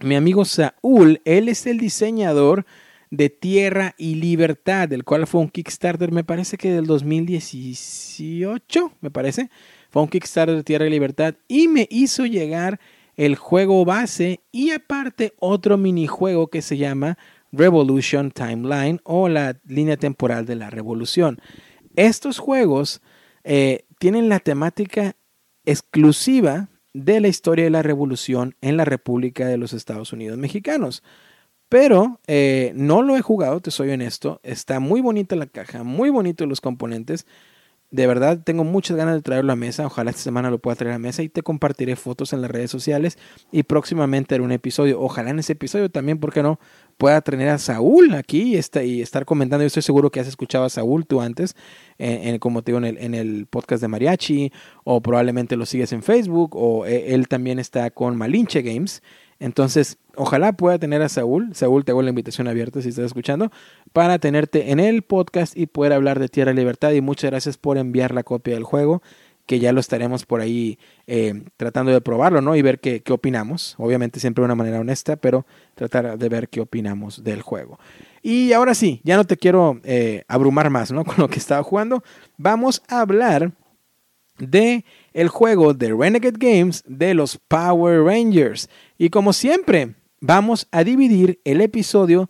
[0.00, 2.66] mi amigo Saúl, él es el diseñador
[3.10, 9.10] de Tierra y Libertad, del cual fue un Kickstarter, me parece que del 2018, me
[9.10, 9.50] parece.
[9.94, 12.80] Fue un Kickstarter de Tierra y Libertad y me hizo llegar
[13.14, 17.16] el juego base y aparte otro minijuego que se llama
[17.52, 21.40] Revolution Timeline o la línea temporal de la revolución.
[21.94, 23.02] Estos juegos
[23.44, 25.14] eh, tienen la temática
[25.64, 31.04] exclusiva de la historia de la revolución en la República de los Estados Unidos Mexicanos.
[31.68, 34.40] Pero eh, no lo he jugado, te soy honesto.
[34.42, 37.28] Está muy bonita la caja, muy bonitos los componentes.
[37.94, 39.86] De verdad, tengo muchas ganas de traerlo a mesa.
[39.86, 42.68] Ojalá esta semana lo pueda traer a mesa y te compartiré fotos en las redes
[42.68, 43.18] sociales
[43.52, 45.00] y próximamente haré un episodio.
[45.00, 46.58] Ojalá en ese episodio también, ¿por qué no?
[46.96, 49.62] Pueda tener a Saúl aquí y, estar comentando.
[49.62, 51.54] Yo estoy seguro que has escuchado a Saúl tú antes,
[51.98, 54.52] en, como te digo, en el, en el, podcast de Mariachi,
[54.82, 59.04] o probablemente lo sigues en Facebook, o eh, él también está con Malinche Games.
[59.44, 61.54] Entonces, ojalá pueda tener a Saúl.
[61.54, 63.52] Saúl, te hago la invitación abierta si estás escuchando,
[63.92, 66.92] para tenerte en el podcast y poder hablar de Tierra Libertad.
[66.92, 69.02] Y muchas gracias por enviar la copia del juego,
[69.44, 72.56] que ya lo estaremos por ahí eh, tratando de probarlo, ¿no?
[72.56, 73.74] Y ver qué, qué, opinamos.
[73.76, 77.78] Obviamente siempre de una manera honesta, pero tratar de ver qué opinamos del juego.
[78.22, 81.04] Y ahora sí, ya no te quiero eh, abrumar más, ¿no?
[81.04, 82.02] Con lo que estaba jugando.
[82.38, 83.52] Vamos a hablar
[84.38, 88.68] de el juego de Renegade Games de los Power Rangers.
[88.98, 92.28] Y como siempre, vamos a dividir el episodio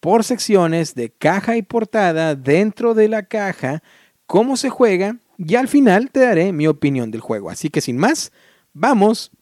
[0.00, 3.82] por secciones de caja y portada dentro de la caja,
[4.26, 7.50] cómo se juega y al final te daré mi opinión del juego.
[7.50, 8.32] Así que sin más,
[8.72, 9.32] vamos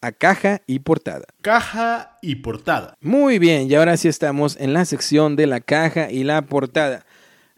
[0.00, 1.24] a caja y portada.
[1.40, 2.96] Caja y portada.
[3.00, 7.06] Muy bien, y ahora sí estamos en la sección de la caja y la portada.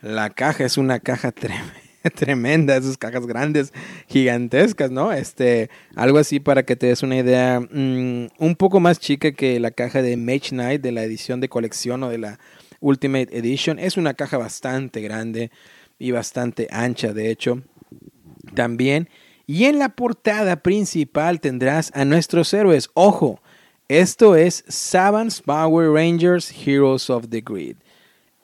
[0.00, 3.72] La caja es una caja tremenda tremenda, esas cajas grandes,
[4.06, 5.12] gigantescas, ¿no?
[5.12, 9.58] Este, algo así para que te des una idea, mm, un poco más chica que
[9.60, 12.38] la caja de Mage Knight de la edición de colección o de la
[12.80, 13.78] Ultimate Edition.
[13.78, 15.50] Es una caja bastante grande
[15.98, 17.62] y bastante ancha, de hecho.
[18.54, 19.08] También.
[19.46, 22.90] Y en la portada principal tendrás a nuestros héroes.
[22.94, 23.40] Ojo,
[23.88, 27.76] esto es Savants Power Rangers Heroes of the Grid.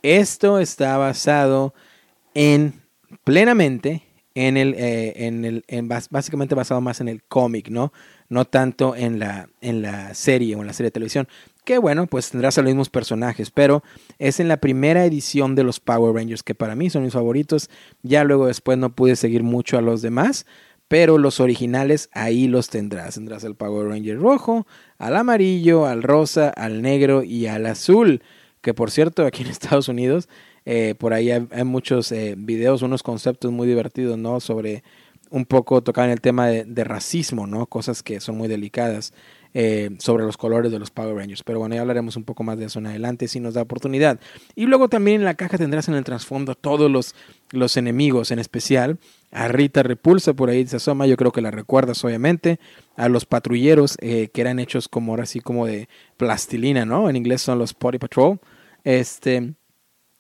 [0.03, 1.75] Esto está basado
[2.35, 2.84] en
[3.23, 4.03] plenamente
[4.35, 7.93] en el, eh, en el en básicamente basado más en el cómic, ¿no?
[8.29, 11.29] No tanto en la, en la serie o en la serie de televisión.
[11.65, 13.83] Que bueno, pues tendrás a los mismos personajes, pero
[14.19, 17.71] es en la primera edición de los Power Rangers, que para mí son mis favoritos.
[18.03, 20.47] Ya luego después no pude seguir mucho a los demás,
[20.89, 23.15] pero los originales ahí los tendrás.
[23.15, 24.67] Tendrás al Power Ranger rojo,
[24.99, 28.23] al amarillo, al rosa, al negro y al azul.
[28.61, 30.29] Que por cierto, aquí en Estados Unidos
[30.67, 34.41] eh, por ahí hay, muchos eh, videos, unos conceptos muy divertidos, ¿no?
[34.41, 34.83] Sobre
[35.31, 37.67] un poco tocar en el tema de, racismo, ¿no?
[37.67, 39.13] Cosas que son muy delicadas
[39.53, 41.43] eh, sobre los colores de los Power Rangers.
[41.43, 44.21] Pero bueno, ya hablaremos un poco más de eso en adelante si nos da oportunidad.
[44.55, 47.15] Y luego también en la caja tendrás en el trasfondo todos los,
[47.51, 48.99] los enemigos, en especial
[49.33, 52.61] a Rita Repulsa, por ahí se asoma, yo creo que la recuerdas obviamente,
[52.97, 57.11] a los patrulleros que eran hechos como ahora sí como de plastilina, ¿no?
[57.11, 58.39] En inglés son los Potty Patrol.
[58.85, 59.55] Este,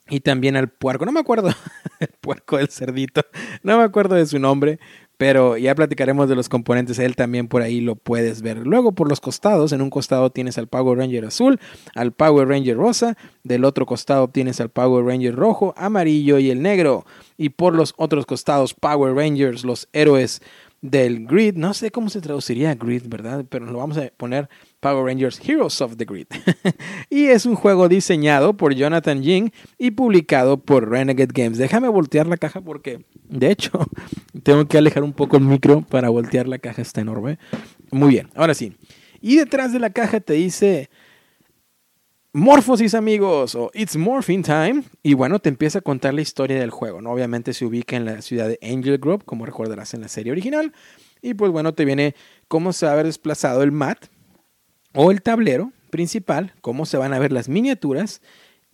[0.08, 1.48] y también al puerco, no me acuerdo,
[2.00, 3.22] el puerco del cerdito,
[3.62, 4.78] no me acuerdo de su nombre,
[5.16, 8.66] pero ya platicaremos de los componentes, él también por ahí lo puedes ver.
[8.66, 11.60] Luego por los costados, en un costado tienes al Power Ranger azul,
[11.94, 16.62] al Power Ranger rosa, del otro costado tienes al Power Ranger rojo, amarillo y el
[16.62, 17.06] negro.
[17.36, 20.42] Y por los otros costados, Power Rangers, los héroes
[20.84, 23.46] del grid, no sé cómo se traduciría grid, ¿verdad?
[23.48, 26.26] Pero lo vamos a poner Power Rangers Heroes of the Grid.
[27.08, 31.56] y es un juego diseñado por Jonathan Jing y publicado por Renegade Games.
[31.56, 33.70] Déjame voltear la caja porque, de hecho,
[34.42, 37.38] tengo que alejar un poco el micro para voltear la caja, está enorme.
[37.90, 38.74] Muy bien, ahora sí.
[39.22, 40.90] Y detrás de la caja te dice
[42.36, 46.70] Morphosis amigos o It's Morphing Time y bueno te empieza a contar la historia del
[46.70, 47.12] juego, ¿no?
[47.12, 50.72] Obviamente se ubica en la ciudad de Angel Grove como recordarás en la serie original
[51.22, 52.16] y pues bueno te viene
[52.48, 54.06] cómo se va a haber desplazado el mat
[54.94, 58.20] o el tablero principal, cómo se van a ver las miniaturas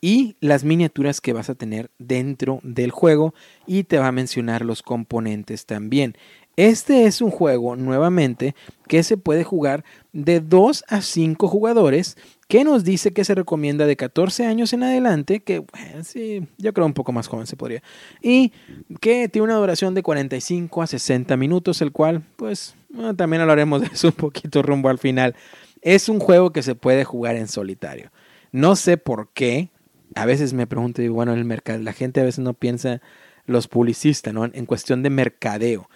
[0.01, 3.35] y las miniaturas que vas a tener dentro del juego
[3.67, 6.17] y te va a mencionar los componentes también.
[6.57, 8.55] Este es un juego, nuevamente,
[8.89, 12.17] que se puede jugar de 2 a 5 jugadores,
[12.51, 15.65] que nos dice que se recomienda de 14 años en adelante, que
[16.03, 17.81] sí, yo creo un poco más joven se podría,
[18.21, 18.53] y
[19.01, 22.75] que tiene una duración de 45 a 60 minutos, el cual, pues,
[23.17, 25.37] también hablaremos de eso un poquito rumbo al final.
[25.81, 28.11] Es un juego que se puede jugar en solitario.
[28.51, 29.71] No sé por qué,
[30.17, 33.01] a veces me pregunto, digo, bueno, el mercado, la gente a veces no piensa
[33.47, 34.45] los publicistas, ¿no?
[34.45, 35.89] En cuestión de mercadeo.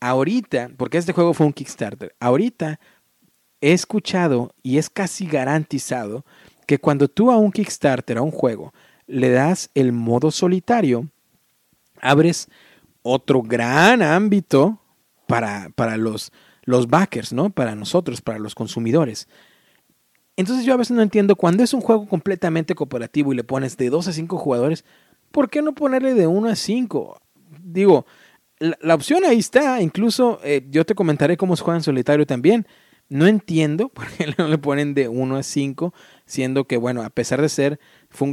[0.00, 2.80] Ahorita, porque este juego fue un Kickstarter, ahorita
[3.60, 6.24] he escuchado y es casi garantizado
[6.66, 8.72] que cuando tú a un Kickstarter, a un juego,
[9.06, 11.08] le das el modo solitario,
[12.00, 12.48] abres
[13.02, 14.78] otro gran ámbito
[15.26, 16.32] para, para los,
[16.64, 17.50] los backers, ¿no?
[17.50, 19.28] Para nosotros, para los consumidores.
[20.36, 23.76] Entonces yo a veces no entiendo, cuando es un juego completamente cooperativo y le pones
[23.76, 24.84] de 2 a 5 jugadores,
[25.30, 27.20] ¿por qué no ponerle de 1 a 5?
[27.62, 28.06] Digo,
[28.58, 32.66] la, opción ahí está, incluso eh, yo te comentaré cómo se juega en solitario también.
[33.10, 35.92] No entiendo por qué no le ponen de 1 a 5,
[36.24, 37.78] siendo que, bueno, a pesar de ser,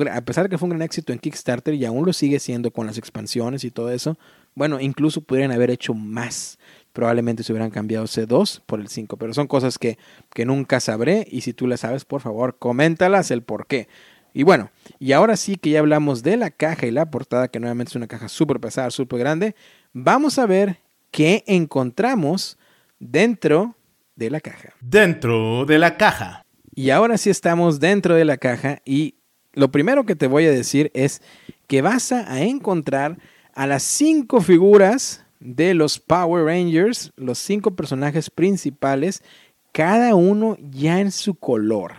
[0.09, 2.71] a pesar de que fue un gran éxito en Kickstarter y aún lo sigue siendo
[2.71, 4.17] con las expansiones y todo eso,
[4.55, 6.57] bueno, incluso pudieran haber hecho más
[6.97, 9.99] probablemente se hubieran cambiado C2 por el 5, pero son cosas que,
[10.33, 13.87] que nunca sabré y si tú las sabes, por favor, coméntalas el por qué.
[14.33, 17.59] Y bueno, y ahora sí que ya hablamos de la caja y la portada, que
[17.59, 19.55] nuevamente es una caja súper pesada, súper grande,
[19.93, 20.79] vamos a ver
[21.11, 22.57] qué encontramos
[22.97, 23.75] dentro
[24.17, 24.73] de la caja.
[24.81, 26.43] Dentro de la caja.
[26.75, 29.15] Y ahora sí estamos dentro de la caja y
[29.53, 31.21] lo primero que te voy a decir es
[31.67, 33.17] que vas a encontrar
[33.53, 39.23] a las cinco figuras de los Power Rangers, los cinco personajes principales,
[39.71, 41.93] cada uno ya en su color.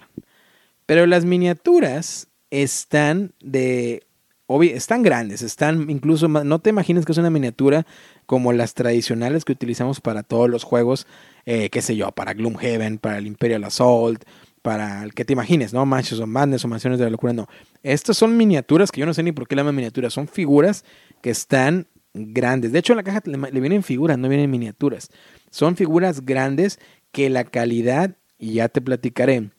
[0.86, 4.04] Pero las miniaturas están de
[4.62, 7.86] están grandes, están incluso no te imagines que es una miniatura
[8.26, 11.06] como las tradicionales que utilizamos para todos los juegos,
[11.44, 14.24] eh, qué sé yo, para Gloomhaven, para el Imperial Assault,
[14.62, 15.84] para el que te imagines, ¿no?
[15.86, 17.48] Manches o Madness o Mansiones de la Locura, no.
[17.82, 20.84] Estas son miniaturas que yo no sé ni por qué le llaman miniaturas, son figuras
[21.22, 22.72] que están grandes.
[22.72, 25.10] De hecho, en la caja le, vienen figuras, no vienen miniaturas.
[25.50, 26.78] Son figuras grandes
[27.12, 29.50] que la calidad, y ya te platicaré.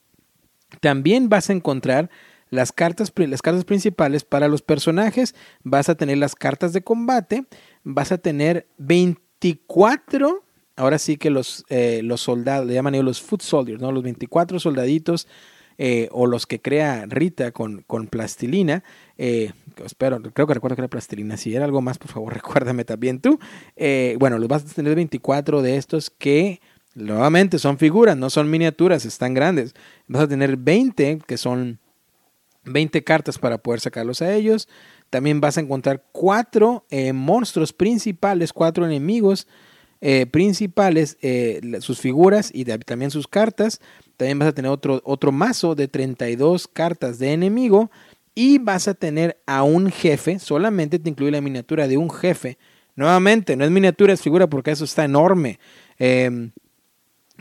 [0.80, 2.10] También vas a encontrar
[2.50, 5.36] las cartas, las cartas principales para los personajes.
[5.64, 7.46] Vas a tener las cartas de combate.
[7.84, 10.44] Vas a tener 24.
[10.76, 13.92] Ahora sí que los, eh, los soldados, le llaman ellos los foot soldiers, ¿no?
[13.92, 15.28] Los 24 soldaditos
[15.82, 18.84] eh, o los que crea Rita con, con plastilina.
[19.18, 19.54] Eh,
[19.86, 21.38] espero, creo que recuerdo que era plastilina.
[21.38, 23.40] Si era algo más, por favor, recuérdame también tú.
[23.78, 26.60] Eh, bueno, los vas a tener 24 de estos que
[26.96, 29.74] nuevamente son figuras, no son miniaturas, están grandes.
[30.08, 31.80] Vas a tener 20 que son
[32.72, 34.68] 20 cartas para poder sacarlos a ellos.
[35.10, 39.48] También vas a encontrar cuatro monstruos principales, cuatro enemigos
[40.32, 41.18] principales,
[41.80, 43.82] sus figuras y también sus cartas.
[44.18, 47.90] También vas a tener otro, otro mazo de 32 cartas de enemigo.
[48.36, 50.40] Y vas a tener a un jefe.
[50.40, 52.58] Solamente te incluye la miniatura de un jefe.
[52.96, 55.60] Nuevamente, no es miniatura, es figura porque eso está enorme.
[55.98, 56.52] Em,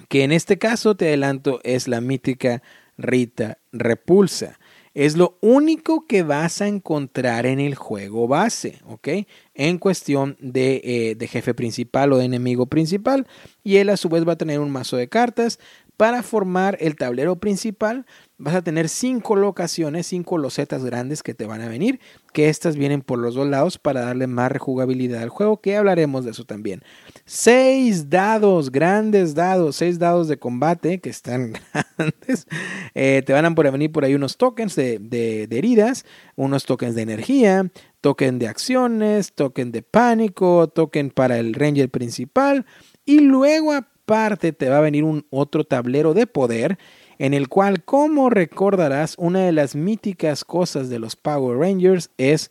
[0.09, 2.63] que en este caso, te adelanto, es la mítica
[2.97, 4.59] Rita Repulsa.
[4.99, 9.09] Es lo único que vas a encontrar en el juego base, ¿ok?
[9.55, 13.29] En cuestión de, eh, de, jefe principal o de enemigo principal.
[13.63, 15.61] Y él a su vez va a tener un mazo de cartas.
[15.99, 21.45] Para formar el tablero principal vas a tener cinco locaciones, cinco losetas grandes que te
[21.45, 21.99] van a venir,
[22.33, 26.25] que estas vienen por los dos lados para darle más rejugabilidad al juego, que hablaremos
[26.25, 26.85] de eso también.
[27.25, 31.55] Seis dados, grandes dados, seis dados de combate que están
[31.99, 32.47] grandes.
[32.95, 36.95] Eh, te van a venir por ahí unos tokens de, de, de heridas, unos tokens
[36.95, 42.67] de energía, token de acciones, token de pánico, token para el ranger principal
[43.05, 43.75] y luego
[44.09, 46.79] parte te va a venir un otro tablero de poder
[47.19, 52.51] en el cual, como recordarás, una de las míticas cosas de los Power Rangers es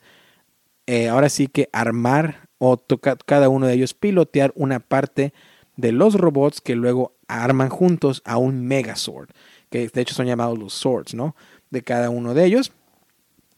[0.86, 5.34] eh, ahora sí que armar o tocar cada uno de ellos pilotear una parte
[5.78, 9.30] de los robots que luego arman juntos a un Megazord,
[9.72, 11.36] que de hecho son llamados los swords, ¿no?
[11.72, 12.72] De cada uno de ellos.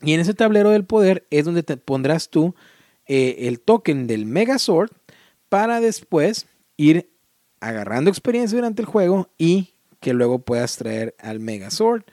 [0.02, 2.56] Y en ese tablero del poder es donde te pondrás tú
[3.08, 4.91] eh, el token del Megazord
[5.50, 6.47] para después
[6.78, 7.10] ir
[7.62, 12.03] agarrando experiencia durante el juego y que luego puedas traer al Megazord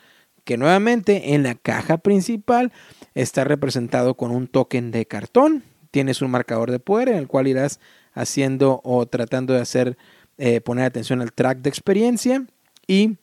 [0.46, 2.72] que nuevamente en la caja principal
[3.14, 5.64] está representado con un token de cartón.
[5.90, 7.80] Tienes un marcador de poder en el cual irás
[8.14, 9.98] haciendo o tratando de hacer
[10.38, 12.46] eh, poner atención al track de experiencia
[12.86, 13.16] y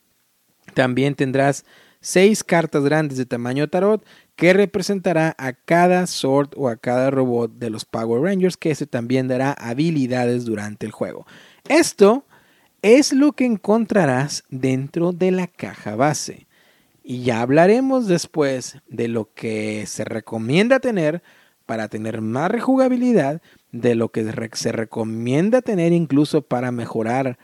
[0.73, 1.63] también tendrás
[2.01, 4.05] seis cartas grandes de tamaño tarot
[4.35, 8.85] que representará a cada sword o a cada robot de los Power Rangers que se
[8.85, 11.25] también dará habilidades durante el juego.
[11.67, 12.25] Esto
[12.81, 16.47] es lo que encontrarás dentro de la caja base.
[17.03, 21.23] Y ya hablaremos después de lo que se recomienda tener
[21.65, 23.41] para tener más rejugabilidad,
[23.71, 27.37] de lo que se recomienda tener incluso para mejorar,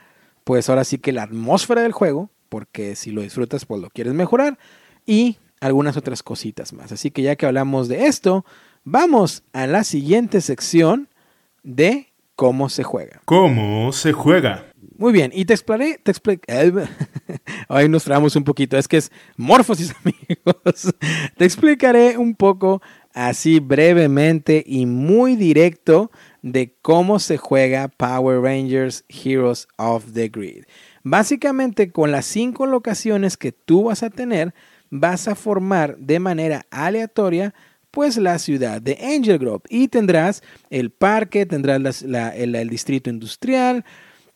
[0.43, 4.13] pues ahora sí que la atmósfera del juego, porque si lo disfrutas, pues lo quieres
[4.13, 4.59] mejorar,
[5.05, 6.91] y algunas otras cositas más.
[6.91, 8.45] Así que ya que hablamos de esto,
[8.83, 11.07] vamos a la siguiente sección
[11.63, 12.08] de
[12.39, 13.19] cómo se juega.
[13.25, 14.65] ¿Cómo se juega?
[14.97, 16.71] Muy bien, y te explicaré, te explicaré,
[17.67, 20.95] hoy nos trabamos un poquito, es que es morfosis amigos,
[21.35, 22.81] te explicaré un poco
[23.13, 26.11] así brevemente y muy directo
[26.41, 30.63] de cómo se juega Power Rangers Heroes of the Grid.
[31.03, 34.53] Básicamente con las cinco locaciones que tú vas a tener,
[34.89, 37.53] vas a formar de manera aleatoria
[37.91, 43.83] pues la ciudad de Angel Grove y tendrás el parque, tendrás el distrito industrial,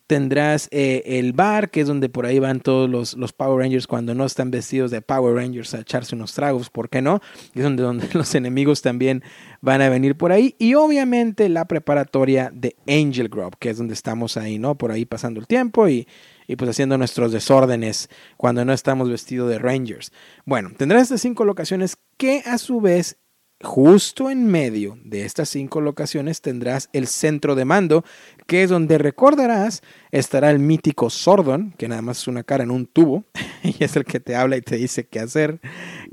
[0.07, 3.87] tendrás eh, el bar, que es donde por ahí van todos los, los, Power Rangers
[3.87, 7.21] cuando no están vestidos de Power Rangers a echarse unos tragos, ¿por qué no?
[7.53, 9.23] Es donde, donde los enemigos también
[9.61, 10.55] van a venir por ahí.
[10.59, 14.77] Y obviamente la preparatoria de Angel Grove, que es donde estamos ahí, ¿no?
[14.77, 16.07] Por ahí pasando el tiempo y,
[16.47, 20.11] y pues haciendo nuestros desórdenes cuando no estamos vestidos de Rangers.
[20.45, 23.17] Bueno, tendrás estas cinco locaciones que a su vez
[23.63, 28.03] Justo en medio de estas cinco locaciones tendrás el centro de mando,
[28.45, 32.71] que es donde recordarás estará el mítico Sordon, que nada más es una cara en
[32.71, 33.23] un tubo,
[33.63, 35.61] y es el que te habla y te dice qué hacer.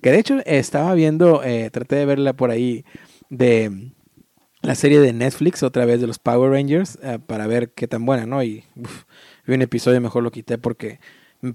[0.01, 2.85] Que de hecho estaba viendo, eh, traté de verla por ahí
[3.31, 3.91] de
[4.63, 8.07] la serie de Netflix otra vez de los Power Rangers eh, para ver qué tan
[8.07, 8.45] buena, ¿no?
[8.45, 8.65] Y
[9.47, 11.01] vi un episodio, mejor lo quité porque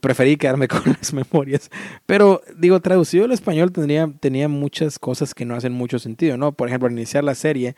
[0.02, 1.70] preferí quedarme con las memorias.
[2.06, 6.52] Pero digo, traducido al español tendría, tenía muchas cosas que no hacen mucho sentido, ¿no?
[6.52, 7.76] Por ejemplo, al iniciar la serie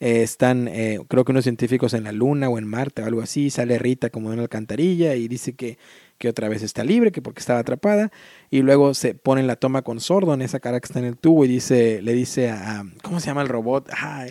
[0.00, 3.20] eh, están, eh, creo que unos científicos en la Luna o en Marte o algo
[3.20, 5.78] así, sale Rita como en una alcantarilla y dice que,
[6.18, 8.12] que otra vez está libre, que porque estaba atrapada,
[8.50, 11.04] y luego se pone en la toma con Sordo en esa cara que está en
[11.04, 13.90] el tubo y dice, le dice a, ¿cómo se llama el robot?
[13.96, 14.30] Ay,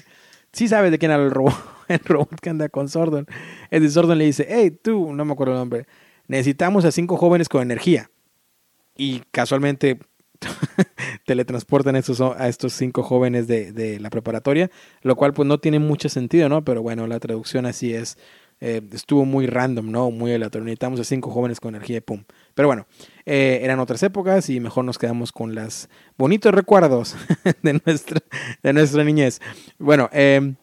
[0.53, 1.55] sí sabes de quién era el robot,
[1.89, 3.27] el robot que anda con Sordon.
[3.69, 5.85] El de Sordon le dice, hey, tú, no me acuerdo el nombre,
[6.27, 8.09] necesitamos a cinco jóvenes con energía.
[8.95, 9.99] Y casualmente
[11.25, 14.69] teletransportan estos, a estos cinco jóvenes de, la preparatoria,
[15.01, 16.63] lo cual pues no tiene mucho sentido, ¿no?
[16.63, 18.17] Pero bueno, la traducción así es,
[18.59, 20.11] eh, estuvo muy random, ¿no?
[20.11, 20.65] Muy aleatorio.
[20.65, 22.23] Necesitamos a cinco jóvenes con energía y pum.
[22.55, 22.87] Pero bueno,
[23.25, 27.15] eh, eran otras épocas y mejor nos quedamos con los bonitos recuerdos
[27.61, 28.19] de nuestra,
[28.63, 29.41] de nuestra niñez.
[29.77, 30.55] Bueno, eh,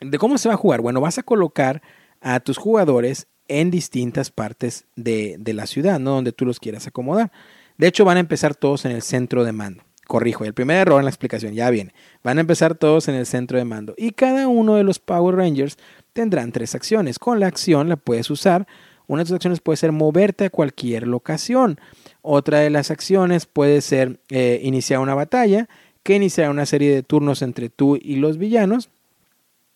[0.00, 0.80] ¿de cómo se va a jugar?
[0.80, 1.82] Bueno, vas a colocar
[2.20, 6.12] a tus jugadores en distintas partes de, la ciudad, ¿no?
[6.12, 7.32] Donde tú los quieras acomodar.
[7.78, 9.82] De hecho, van a empezar todos en el centro de mando.
[10.06, 11.94] Corrijo, el primer error en la explicación, ya viene.
[12.22, 13.94] Van a empezar todos en el centro de mando.
[13.96, 15.78] Y cada uno de los Power Rangers
[16.12, 17.18] tendrán tres acciones.
[17.18, 18.66] Con la acción la puedes usar.
[19.06, 21.78] Una de tus acciones puede ser moverte a cualquier locación.
[22.20, 25.68] Otra de las acciones puede ser eh, iniciar una batalla,
[26.02, 28.90] que iniciará una serie de turnos entre tú y los villanos.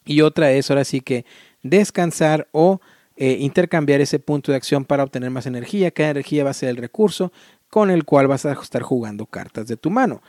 [0.05, 1.25] Y otra es ahora sí que
[1.63, 2.81] descansar o
[3.17, 5.91] eh, intercambiar ese punto de acción para obtener más energía.
[5.91, 7.33] Cada energía va a ser el recurso
[7.71, 10.23] con el cual vas a estar jugando cartas de tu mano.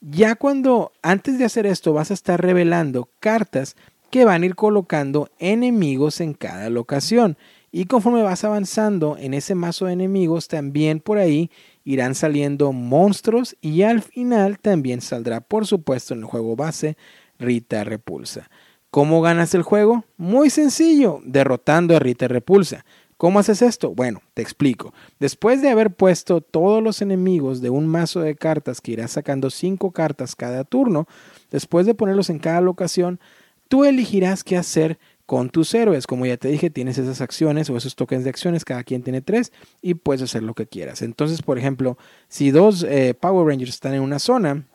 [0.00, 3.76] Ya cuando antes de hacer esto vas a estar revelando cartas
[4.10, 7.36] que van a ir colocando enemigos en cada locación.
[7.72, 11.50] Y conforme vas avanzando en ese mazo de enemigos, también por ahí
[11.82, 16.96] irán saliendo monstruos y al final también saldrá, por supuesto, en el juego base
[17.38, 18.48] Rita Repulsa.
[18.94, 20.04] ¿Cómo ganas el juego?
[20.18, 22.84] Muy sencillo, derrotando a Rita Repulsa.
[23.16, 23.92] ¿Cómo haces esto?
[23.92, 24.94] Bueno, te explico.
[25.18, 29.50] Después de haber puesto todos los enemigos de un mazo de cartas que irás sacando
[29.50, 31.08] cinco cartas cada turno,
[31.50, 33.18] después de ponerlos en cada locación,
[33.66, 36.06] tú elegirás qué hacer con tus héroes.
[36.06, 39.22] Como ya te dije, tienes esas acciones o esos tokens de acciones, cada quien tiene
[39.22, 39.50] tres
[39.82, 41.02] y puedes hacer lo que quieras.
[41.02, 44.66] Entonces, por ejemplo, si dos eh, Power Rangers están en una zona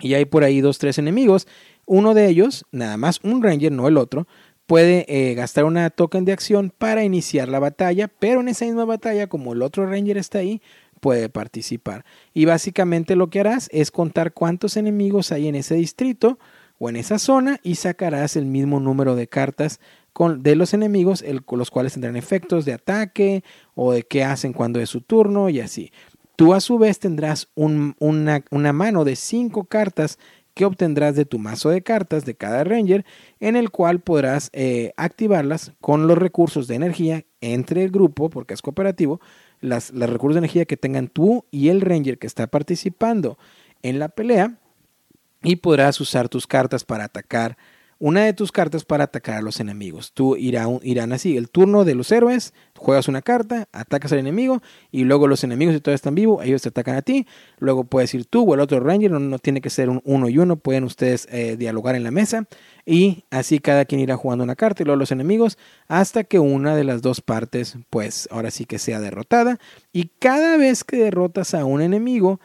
[0.00, 1.46] y hay por ahí dos, tres enemigos,
[1.86, 4.26] uno de ellos, nada más un Ranger, no el otro,
[4.66, 8.84] puede eh, gastar una token de acción para iniciar la batalla, pero en esa misma
[8.84, 10.62] batalla, como el otro Ranger está ahí,
[11.00, 12.04] puede participar.
[12.32, 16.38] Y básicamente lo que harás es contar cuántos enemigos hay en ese distrito
[16.78, 19.80] o en esa zona y sacarás el mismo número de cartas
[20.14, 24.80] con, de los enemigos, los cuales tendrán efectos de ataque o de qué hacen cuando
[24.80, 25.92] es su turno y así.
[26.36, 30.18] Tú a su vez tendrás una, mano de cinco cartas
[30.54, 33.04] que obtendrás de tu mazo de cartas de cada Ranger,
[33.40, 38.54] en el cual podrás eh, activarlas con los recursos de energía entre el grupo, porque
[38.54, 39.20] es cooperativo,
[39.60, 43.36] las, los recursos de energía que tengan tú y el Ranger que está participando
[43.82, 44.58] en la pelea,
[45.44, 47.56] y podrás usar tus cartas para atacar
[47.98, 50.12] una de tus cartas para atacar a los enemigos.
[50.12, 54.62] Tú irá, irán así, el turno de los héroes, juegas una carta, atacas al enemigo
[54.90, 57.26] y luego los enemigos si todavía están vivos, ellos te atacan a ti.
[57.58, 60.38] Luego puedes ir tú o el otro ranger, no, tiene que ser un uno y
[60.38, 62.46] uno, pueden ustedes eh, dialogar en la mesa
[62.86, 66.76] y así cada quien irá jugando una carta y luego los enemigos hasta que una
[66.76, 69.58] de las dos partes pues ahora sí que sea derrotada
[69.92, 72.40] y cada vez que derrotas a un enemigo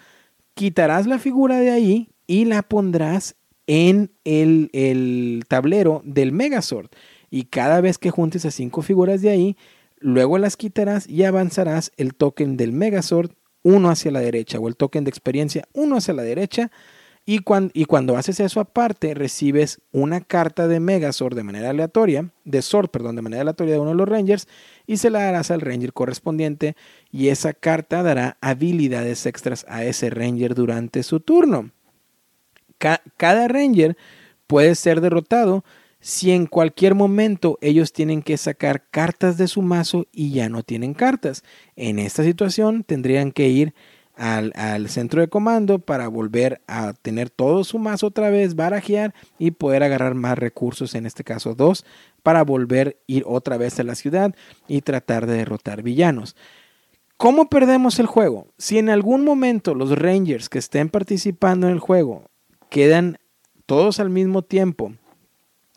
[0.54, 3.36] quitarás la figura de ahí y la pondrás
[3.70, 6.90] en el, tablero del Megazord.
[7.30, 9.58] Y cada vez que juntes a cinco figuras de ahí,
[10.00, 14.76] luego las quitarás y avanzarás el token del Megazord uno hacia la derecha o el
[14.76, 16.72] token de experiencia uno hacia la derecha.
[17.28, 22.32] Y cuando, y cuando haces eso aparte, recibes una carta de Megazord de manera aleatoria,
[22.46, 24.48] de Sword, perdón, de manera aleatoria de uno de los Rangers,
[24.88, 26.76] y se la darás al Ranger correspondiente,
[27.12, 31.70] y esa carta dará habilidades extras a ese Ranger durante su turno
[32.80, 33.98] cada Ranger
[34.48, 35.64] puede ser derrotado
[36.02, 40.64] si en cualquier momento ellos tienen que sacar cartas de su mazo y ya no
[40.64, 41.44] tienen cartas.
[41.76, 43.74] En esta situación tendrían que ir
[44.16, 49.52] al, centro de comando para volver a tener todo su mazo otra vez, barajear y
[49.52, 51.86] poder agarrar más recursos, en este caso dos,
[52.22, 54.36] para volver a ir otra vez a la ciudad
[54.68, 56.36] y tratar de derrotar villanos.
[57.16, 58.48] ¿Cómo perdemos el juego?
[58.58, 62.30] Si en algún momento los Rangers que estén participando en el juego
[62.70, 63.18] quedan
[63.66, 64.94] todos al mismo tiempo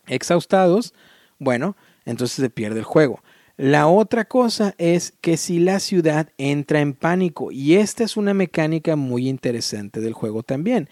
[0.07, 0.95] exhaustados,
[1.38, 3.22] bueno, entonces se pierde el juego.
[3.57, 8.34] La otra cosa es que si la ciudad entra en pánico, y esta es una
[8.34, 10.88] mecánica muy interesante del juego también,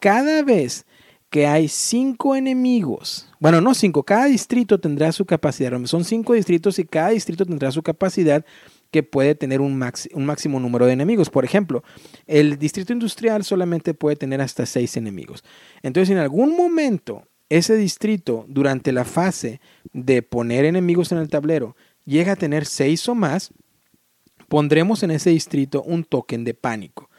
[0.00, 0.86] cada vez
[1.30, 6.78] que hay cinco enemigos, bueno, no cinco, cada distrito tendrá su capacidad, son cinco distritos
[6.78, 8.44] y cada distrito tendrá su capacidad
[8.90, 9.82] que puede tener un,
[10.14, 11.30] un, máximo número de enemigos.
[11.30, 11.82] Por ejemplo,
[12.26, 15.44] el distrito industrial solamente puede tener hasta seis enemigos.
[15.82, 19.60] Entonces, en algún momento, ese distrito, durante la fase
[19.92, 23.52] de poner enemigos en el tablero, llega a tener seis o más,
[24.48, 27.10] pondremos en ese distrito un token de pánico.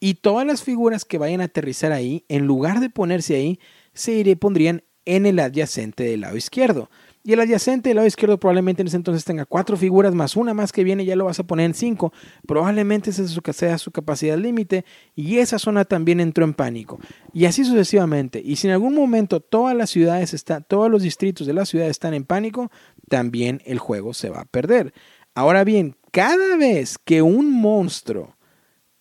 [0.00, 3.58] Y todas las figuras que vayan a aterrizar ahí, en lugar de ponerse ahí,
[3.94, 6.90] se iré, pondrían en el adyacente del lado izquierdo.
[7.26, 10.52] Y el adyacente del lado izquierdo probablemente en ese entonces tenga cuatro figuras más una
[10.52, 12.12] más que viene, ya lo vas a poner en cinco.
[12.46, 17.00] Probablemente esa sea su capacidad límite y esa zona también entró en pánico.
[17.32, 18.42] Y así sucesivamente.
[18.44, 21.88] Y si en algún momento todas las ciudades están, todos los distritos de la ciudad
[21.88, 22.70] están en pánico,
[23.08, 24.92] también el juego se va a perder.
[25.34, 28.36] Ahora bien, cada vez que un monstruo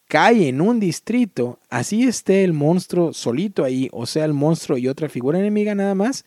[0.07, 4.88] cae en un distrito, así esté el monstruo solito ahí, o sea, el monstruo y
[4.88, 6.24] otra figura enemiga nada más,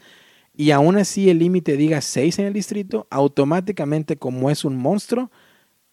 [0.57, 5.31] y aún así el límite diga 6 en el distrito, automáticamente como es un monstruo,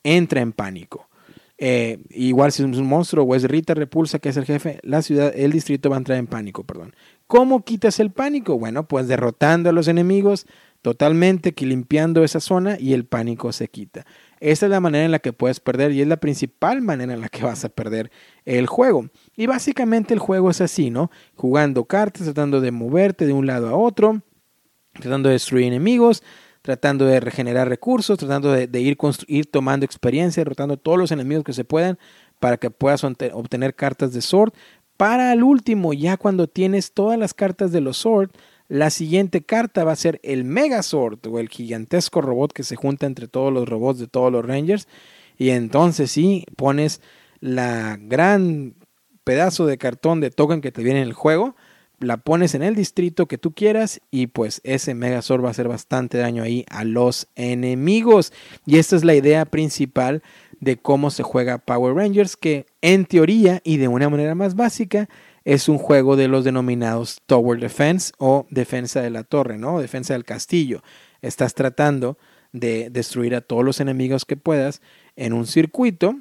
[0.04, 1.10] entra en pánico.
[1.58, 5.02] Eh, igual si es un monstruo o es Rita Repulsa, que es el jefe, la
[5.02, 6.96] ciudad, el distrito va a entrar en pánico, perdón.
[7.28, 8.58] ¿Cómo quitas el pánico?
[8.58, 10.46] Bueno, pues derrotando a los enemigos
[10.82, 14.06] totalmente, que limpiando esa zona y el pánico se quita.
[14.42, 17.22] Esa es la manera en la que puedes perder y es la principal manera en
[17.22, 18.12] la que vas a perder
[18.44, 19.08] el juego.
[19.38, 21.10] Y básicamente el juego es así, ¿no?
[21.36, 24.22] Jugando cartas, tratando de moverte de un lado a otro,
[24.94, 26.24] tratando de destruir enemigos,
[26.62, 31.54] tratando de regenerar recursos, tratando de, ir, ir tomando experiencia, derrotando todos los enemigos que
[31.54, 32.00] se puedan
[32.40, 34.54] para que puedas obtener cartas de Sword.
[34.98, 38.32] Para el último, ya cuando tienes todas las cartas de los Sword,
[38.70, 43.06] la siguiente carta va a ser el Megazord o el gigantesco robot que se junta
[43.06, 44.88] entre todos los robots de todos los Rangers.
[45.38, 47.02] Y entonces sí, pones
[47.40, 48.76] la gran
[49.24, 51.56] pedazo de cartón de token que te viene en el juego
[52.04, 55.68] la pones en el distrito que tú quieras y pues ese Megazord va a hacer
[55.68, 58.34] bastante daño ahí a los enemigos.
[58.66, 60.24] Y esta es la idea principal
[60.60, 65.10] de cómo se juega Power Rangers, que en teoría y de una manera más básica
[65.44, 69.80] es un juego de los denominados Tower Defense o defensa de la torre, ¿no?
[69.80, 70.82] Defensa del castillo.
[71.22, 72.18] Estás tratando
[72.54, 74.82] de destruir a todos los enemigos que puedas
[75.16, 76.16] en un circuito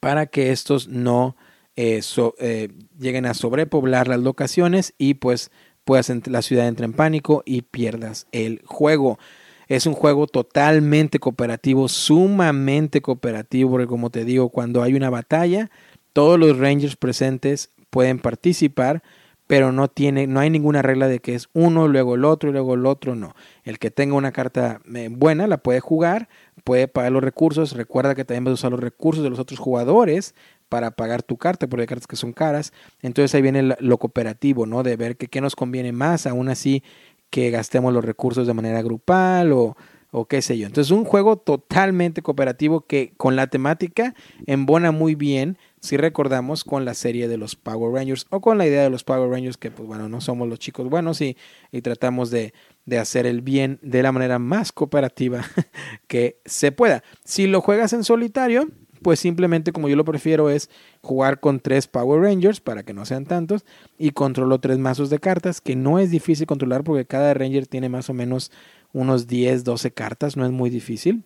[0.00, 1.36] para que estos no
[1.80, 2.00] eh,
[2.40, 2.68] eh,
[2.98, 5.52] lleguen a sobrepoblar las locaciones y pues
[5.84, 9.20] puedas la ciudad entre en pánico y pierdas el juego.
[9.68, 15.70] Es un juego totalmente cooperativo, sumamente cooperativo, porque como te digo, cuando hay una batalla,
[16.12, 19.04] todos los Rangers presentes pueden participar,
[19.46, 22.54] pero no tiene, no hay ninguna regla de que es uno, luego el otro y
[22.54, 23.36] luego el otro, no.
[23.62, 26.28] El que tenga una carta eh, buena la puede jugar,
[26.64, 29.60] puede pagar los recursos, recuerda que también vas a usar los recursos de los otros
[29.60, 30.34] jugadores
[30.68, 32.72] para pagar tu carta, porque hay cartas que son caras.
[33.02, 34.82] Entonces ahí viene lo cooperativo, ¿no?
[34.82, 36.82] De ver qué nos conviene más, aún así
[37.30, 39.76] que gastemos los recursos de manera grupal o,
[40.10, 40.66] o qué sé yo.
[40.66, 44.14] Entonces un juego totalmente cooperativo que con la temática
[44.46, 48.66] embona muy bien si recordamos con la serie de los Power Rangers o con la
[48.66, 51.36] idea de los Power Rangers que pues bueno no somos los chicos buenos y,
[51.70, 52.54] y tratamos de,
[52.86, 55.44] de hacer el bien de la manera más cooperativa
[56.08, 57.02] que se pueda.
[57.24, 58.68] Si lo juegas en solitario,
[59.02, 60.70] pues simplemente como yo lo prefiero es
[61.02, 63.64] jugar con tres Power Rangers para que no sean tantos
[63.98, 67.88] y controlo tres mazos de cartas que no es difícil controlar porque cada Ranger tiene
[67.88, 68.50] más o menos
[68.92, 71.24] unos 10, 12 cartas, no es muy difícil.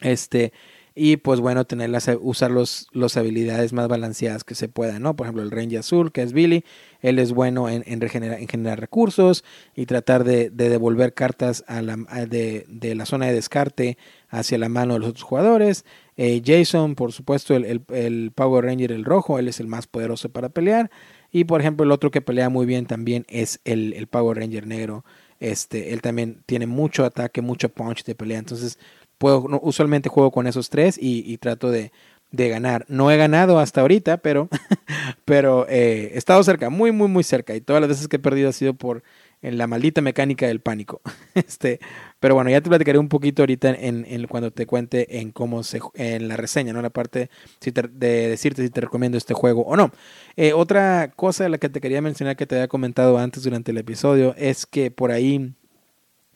[0.00, 0.52] Este,
[0.98, 5.14] y pues bueno, tener las, usar los, los habilidades más balanceadas que se puedan, ¿no?
[5.14, 6.64] Por ejemplo, el Ranger Azul, que es Billy,
[7.02, 9.44] él es bueno en, en, en generar recursos
[9.74, 13.98] y tratar de, de devolver cartas a la, de, de, la zona de descarte
[14.30, 15.84] hacia la mano de los otros jugadores.
[16.16, 19.86] Eh, Jason, por supuesto, el, el, el, Power Ranger, el rojo, él es el más
[19.86, 20.90] poderoso para pelear.
[21.30, 24.66] Y por ejemplo, el otro que pelea muy bien también es el, el Power Ranger
[24.66, 25.04] negro.
[25.40, 28.38] Este, él también tiene mucho ataque, mucho punch de pelea.
[28.38, 28.78] Entonces,
[29.18, 31.92] Puedo, usualmente juego con esos tres y, trato de,
[32.30, 32.84] de, ganar.
[32.88, 34.48] No he ganado hasta ahorita, pero,
[35.24, 37.54] pero eh, he estado cerca, muy, muy, muy cerca.
[37.54, 39.02] Y todas las veces que he perdido ha sido por
[39.42, 41.00] en la maldita mecánica del pánico.
[41.34, 41.80] este,
[42.20, 45.80] pero bueno, ya te platicaré un poquito ahorita en, cuando te cuente en cómo se
[45.94, 46.82] en la reseña, ¿no?
[46.82, 49.92] La parte si de decirte si te recomiendo este juego o no.
[50.36, 53.70] Eh, otra cosa de la que te quería mencionar que te había comentado antes durante
[53.70, 55.52] el episodio es que por ahí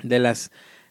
[0.02, 0.50] de las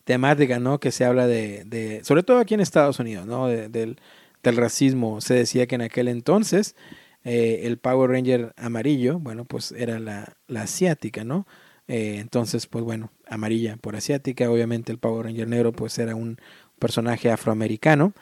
[0.09, 0.79] temática, ¿no?
[0.79, 3.45] Que se habla de, de sobre todo aquí en Estados Unidos, ¿no?
[3.45, 3.99] De, del,
[4.41, 5.21] del, racismo.
[5.21, 6.75] Se decía que en aquel entonces
[7.23, 11.45] eh, el Power Ranger amarillo, bueno, pues era la, la asiática, ¿no?
[11.87, 14.49] Eh, entonces, pues bueno, amarilla por asiática.
[14.49, 16.39] Obviamente el Power Ranger negro, pues era un
[16.79, 18.13] personaje afroamericano.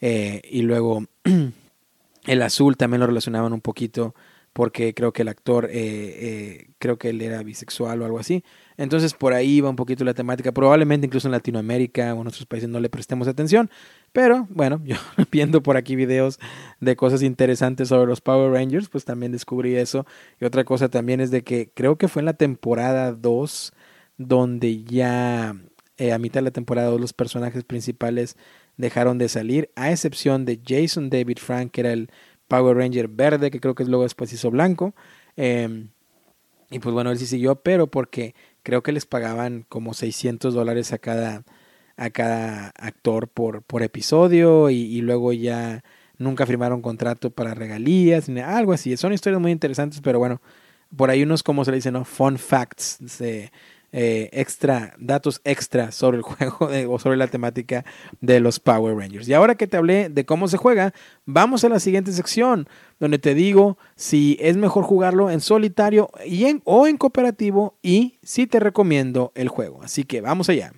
[0.00, 1.04] Eh, y luego
[2.24, 4.14] el azul también lo relacionaban un poquito
[4.54, 8.44] porque creo que el actor, eh, creo que él era bisexual o algo así.
[8.76, 10.52] Entonces por ahí va un poquito la temática.
[10.52, 13.70] Probablemente incluso en Latinoamérica o en otros países no le prestemos atención.
[14.12, 14.96] Pero bueno, yo
[15.30, 16.38] viendo por aquí videos
[16.80, 20.06] de cosas interesantes sobre los Power Rangers, pues también descubrí eso.
[20.40, 23.72] Y otra cosa también es de que creo que fue en la temporada 2
[24.16, 25.56] donde ya
[25.96, 28.36] eh, a mitad de la temporada 2 los personajes principales
[28.76, 32.10] dejaron de salir, a excepción de Jason David Frank, que era el
[32.48, 34.94] Power Ranger verde, que creo que luego después hizo blanco.
[35.36, 35.86] Eh,
[36.70, 38.34] y pues bueno, él sí siguió, pero porque
[38.64, 41.44] creo que les pagaban como 600 dólares a cada,
[41.96, 45.84] a cada actor por, por episodio y, luego ya
[46.18, 48.96] nunca firmaron contrato para regalías, ni algo así.
[48.96, 50.40] Son historias muy interesantes, pero bueno,
[50.96, 52.04] por ahí unos, como se le dice, ¿no?
[52.04, 53.52] Fun facts de,
[53.96, 57.84] eh, extra, datos extra sobre el juego de, o sobre la temática
[58.20, 59.28] de los Power Rangers.
[59.28, 60.92] Y ahora que te hablé de cómo se juega,
[61.26, 62.66] vamos a la siguiente sección,
[62.98, 68.18] donde te digo si es mejor jugarlo en solitario y en, o en cooperativo y
[68.24, 69.80] si te recomiendo el juego.
[69.84, 70.72] Así que vamos allá.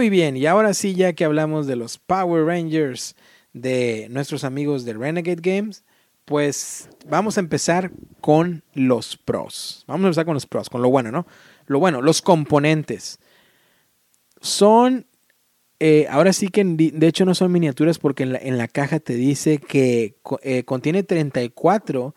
[0.00, 3.14] Muy bien, y ahora sí, ya que hablamos de los Power Rangers
[3.52, 5.84] de nuestros amigos de Renegade Games,
[6.24, 7.92] pues vamos a empezar
[8.22, 9.84] con los pros.
[9.86, 11.26] Vamos a empezar con los pros, con lo bueno, ¿no?
[11.66, 13.18] Lo bueno, los componentes.
[14.40, 15.04] Son,
[15.80, 19.58] eh, ahora sí que de hecho no son miniaturas porque en la, caja te dice
[19.58, 22.14] que eh, contiene 34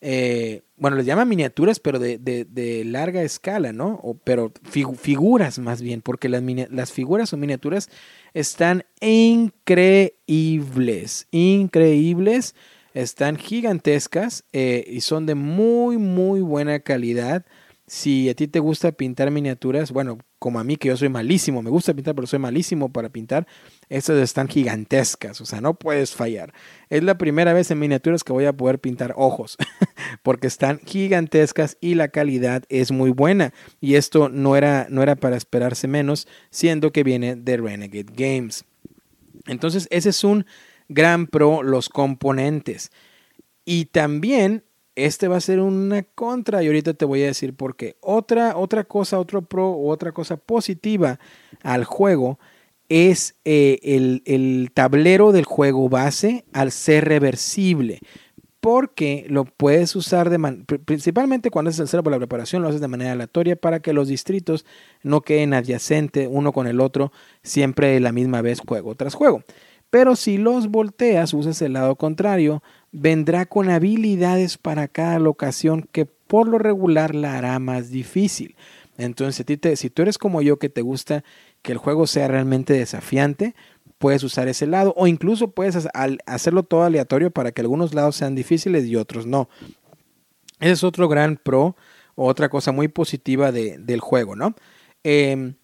[0.00, 4.00] eh, bueno, les llaman miniaturas, pero de, de, larga escala, ¿no?
[4.24, 7.88] Pero figuras más bien, porque las, las figuras o miniaturas
[8.34, 10.12] están increíbles,
[11.30, 12.54] increíbles,
[12.92, 17.46] están gigantescas eh, y son de muy, muy buena calidad.
[17.88, 21.62] Si a ti te gusta pintar miniaturas, bueno, como a mí que yo soy malísimo,
[21.62, 23.46] me gusta pintar, pero soy malísimo para pintar,
[23.88, 26.52] estas están gigantescas, o sea, no puedes fallar.
[26.90, 29.56] Es la primera vez en miniaturas que voy a poder pintar ojos,
[30.24, 33.54] porque están gigantescas y la calidad es muy buena.
[33.80, 38.64] Y esto no era, no era para esperarse menos, siendo que viene de Renegade Games.
[39.46, 40.44] Entonces, ese es un
[40.88, 42.90] gran pro, los componentes.
[43.64, 44.64] Y también
[44.96, 47.96] este va a ser una contra y ahorita te voy a decir por qué.
[48.00, 51.20] Otra, otra cosa, otro pro o otra cosa positiva
[51.62, 52.38] al juego
[52.88, 58.00] es eh, el, el, tablero del juego base al ser reversible.
[58.60, 60.38] porque lo puedes usar de
[60.84, 63.92] principalmente cuando haces el cero por la preparación, lo haces de manera aleatoria para que
[63.92, 64.66] los distritos
[65.04, 67.12] no queden adyacentes uno con el otro
[67.44, 69.42] siempre la misma vez juego tras juego.
[69.90, 72.62] Pero si los volteas, usas el lado contrario,
[72.92, 78.56] vendrá con habilidades para cada locación que por lo regular la hará más difícil.
[78.98, 79.44] Entonces,
[79.78, 81.22] si tú eres como yo que te gusta
[81.62, 83.54] que el juego sea realmente desafiante,
[83.98, 85.88] puedes usar ese lado o incluso puedes
[86.26, 89.48] hacerlo todo aleatorio para que algunos lados sean difíciles y otros no.
[90.60, 91.76] Ese es otro gran pro
[92.14, 94.54] o otra cosa muy positiva del juego, ¿no?
[95.02, 95.54] Em,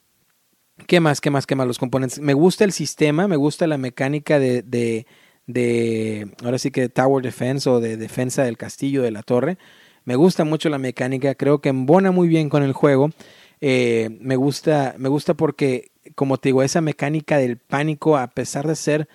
[0.87, 1.20] ¿Qué más?
[1.20, 1.47] ¿Qué más?
[1.47, 1.66] ¿Qué más?
[1.66, 2.18] Los componentes.
[2.20, 5.07] Me gusta el sistema, me gusta la mecánica de, de,
[5.47, 9.59] de, ahora sí que Tower Defense o de defensa del castillo, de la torre.
[10.05, 13.11] Me gusta mucho la mecánica, creo que embona muy bien con el juego.
[13.61, 18.66] Eh, me gusta, me gusta porque como te digo, esa mecánica del pánico, a pesar
[18.66, 19.09] de ser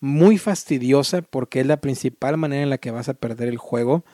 [0.00, 4.04] muy fastidiosa, porque es la principal manera en la que vas a perder el juego,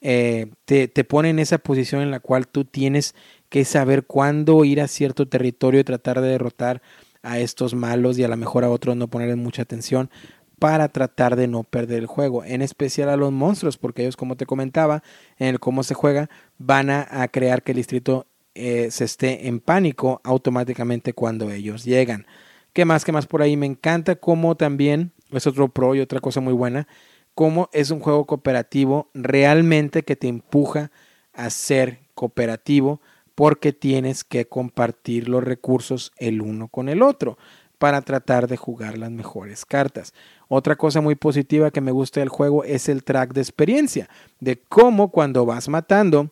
[0.00, 3.14] eh, te, te, pone en esa posición en la cual tú tienes
[3.48, 6.82] que saber cuándo ir a cierto territorio y tratar de derrotar
[7.22, 10.10] a estos malos y a lo mejor a otros no ponerle mucha atención
[10.58, 14.36] para tratar de no perder el juego, en especial a los monstruos, porque ellos, como
[14.36, 15.02] te comentaba,
[15.38, 19.60] en el cómo se juega, van a, crear que el distrito eh, se esté en
[19.60, 22.26] pánico automáticamente cuando ellos llegan.
[22.72, 23.04] ¿Qué más?
[23.04, 23.56] ¿Qué más por ahí?
[23.56, 26.88] Me encanta cómo también, es otro pro y otra cosa muy buena,
[27.34, 30.90] cómo es un juego cooperativo realmente que te empuja
[31.34, 33.02] a ser cooperativo
[33.34, 37.36] porque tienes que compartir los recursos el uno con el otro
[37.78, 40.14] para tratar de jugar las mejores cartas.
[40.48, 44.08] Otra cosa muy positiva que me gusta del juego es el track de experiencia,
[44.40, 46.30] de cómo cuando vas matando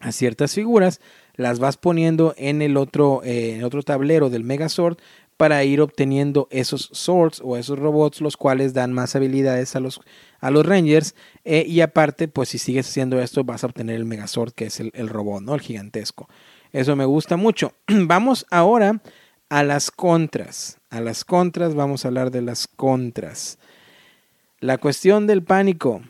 [0.00, 1.00] a ciertas figuras,
[1.34, 4.98] las vas poniendo en el otro, eh, otro tablero del Megazord
[5.36, 10.00] para ir obteniendo esos swords o esos robots, los cuales dan más habilidades a los,
[10.40, 11.16] a los Rangers.
[11.44, 14.78] Eh, y aparte, pues si sigues haciendo esto, vas a obtener el Megazord, que es
[14.78, 15.54] el, el robot, ¿no?
[15.54, 16.28] El gigantesco.
[16.72, 17.72] Eso me gusta mucho.
[17.88, 19.00] vamos ahora
[19.48, 20.78] a las contras.
[20.90, 23.58] A las contras, vamos a hablar de las contras.
[24.60, 26.02] La cuestión del pánico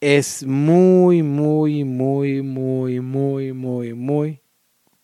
[0.00, 4.40] es muy, muy, muy, muy, muy, muy, muy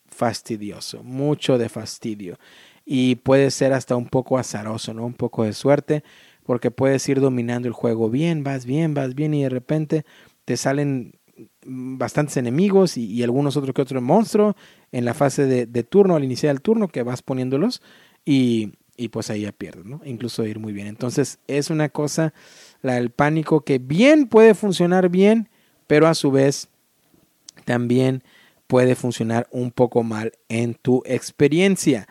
[0.07, 2.39] fastidioso, mucho de fastidio.
[2.85, 5.07] Y puede ser hasta un poco azaroso, ¿no?
[5.07, 6.03] Un poco de suerte,
[6.45, 10.05] porque puedes ir dominando el juego bien, vas bien, vas bien, y de repente
[10.45, 11.13] te salen
[11.65, 14.57] bastantes enemigos y, algunos otros que otro monstruo
[14.93, 17.83] en la fase de, de, turno, al iniciar el turno, que vas poniéndolos,
[18.25, 20.01] y, y pues ahí ya pierdes, ¿no?
[20.05, 20.87] Incluso ir muy bien.
[20.87, 22.35] Entonces es una cosa
[22.83, 25.49] la del pánico que bien puede funcionar bien,
[25.87, 26.69] pero a su vez
[27.65, 28.23] también
[28.67, 32.07] puede funcionar un poco mal en tu experiencia.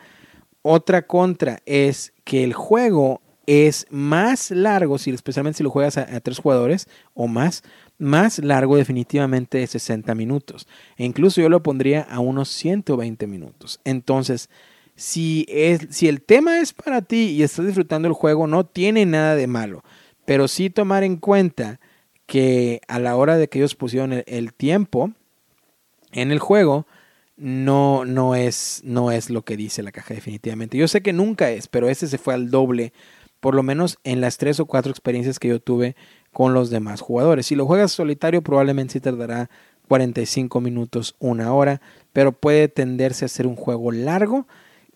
[0.62, 6.20] Otra contra es que el juego es más largo, si, especialmente si lo juegas a,
[6.20, 7.62] tres jugadores o más,
[8.00, 10.66] más largo definitivamente de 60 minutos.
[10.96, 13.80] E incluso yo lo pondría a unos 120 minutos.
[13.84, 14.50] Entonces,
[14.96, 19.06] si, es, si el tema es para ti y estás disfrutando el juego, no tiene
[19.06, 19.82] nada de malo
[20.30, 21.80] pero sí tomar en cuenta
[22.26, 25.10] que a la hora de que ellos pusieron el, tiempo
[26.12, 26.86] en el juego,
[27.36, 30.78] no, no, es, no es lo que dice la caja definitivamente.
[30.78, 32.92] Yo sé que nunca es, pero ese se fue al doble,
[33.40, 35.96] por lo menos en las tres o cuatro experiencias que yo tuve
[36.32, 37.46] con los demás jugadores.
[37.46, 39.50] Si lo juegas solitario, probablemente sí tardará
[39.88, 41.80] 45 minutos, una hora,
[42.12, 44.46] pero puede tenderse a ser un juego largo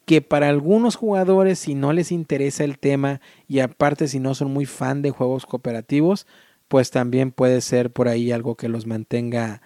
[0.04, 4.52] que para algunos jugadores si no les interesa el tema y aparte si no son
[4.52, 6.26] muy fan de juegos cooperativos,
[6.68, 9.62] pues también puede ser por ahí algo que los mantenga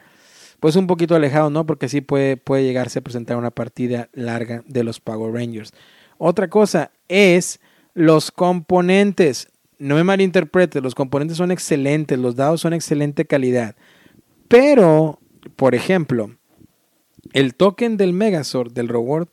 [0.61, 1.66] pues un poquito alejados, ¿no?
[1.66, 5.73] Porque sí puede, puede llegarse a presentar una partida larga de los Power Rangers.
[6.19, 7.61] Otra cosa es
[7.95, 9.49] los componentes.
[9.79, 13.76] No me malinterprete, los componentes son excelentes, los dados son excelente calidad.
[14.49, 15.20] Pero,
[15.57, 16.37] por ejemplo,
[17.33, 19.29] el token del Megazord, del Reward,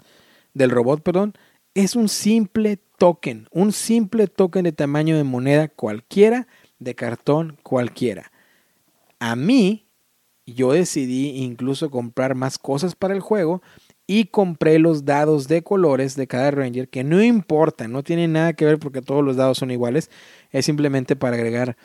[0.53, 1.33] del robot, perdón,
[1.73, 6.47] es un simple token, un simple token de tamaño de moneda cualquiera,
[6.79, 8.31] de cartón cualquiera.
[9.19, 9.87] A mí,
[10.45, 13.61] yo decidí incluso comprar más cosas para el juego
[14.07, 18.53] y compré los dados de colores de cada Ranger, que no importa, no tiene nada
[18.53, 20.11] que ver porque todos los dados son iguales,
[20.51, 21.77] es simplemente para agregar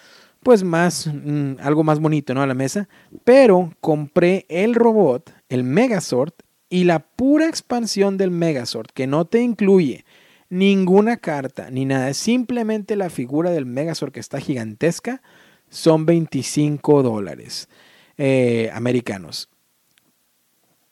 [0.43, 2.43] pues más, mm, algo más bonito, ¿no?
[2.43, 2.89] A la mesa,
[3.25, 6.33] pero compré el robot, el Megazord,
[6.71, 10.05] y la pura expansión del Megazord, que no te incluye
[10.49, 15.21] ninguna carta ni nada, es simplemente la figura del Megazord que está gigantesca,
[15.69, 17.69] son 25 dólares
[18.17, 19.49] eh, americanos.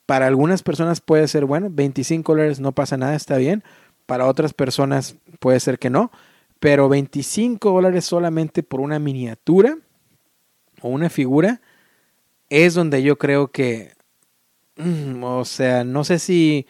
[0.05, 3.63] Para algunas personas puede ser bueno, 25 dólares no pasa nada, está bien.
[4.07, 6.11] Para otras personas puede ser que no,
[6.61, 9.79] Pero 25 dólares solamente por una miniatura
[10.81, 11.61] o una figura
[12.51, 13.93] es donde yo creo que,
[14.77, 16.67] mm, o sea, no sé si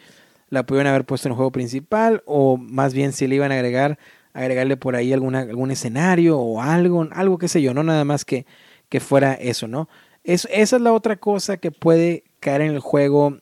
[0.49, 3.55] la pudieron haber puesto en el juego principal o más bien si le iban a
[3.55, 3.97] agregar,
[4.33, 8.25] agregarle por ahí alguna, algún escenario o algo, algo que sé yo, no nada más
[8.25, 8.45] que,
[8.89, 9.89] que fuera eso, ¿no?
[10.23, 13.39] Es, esa es la otra cosa que puede caer en el juego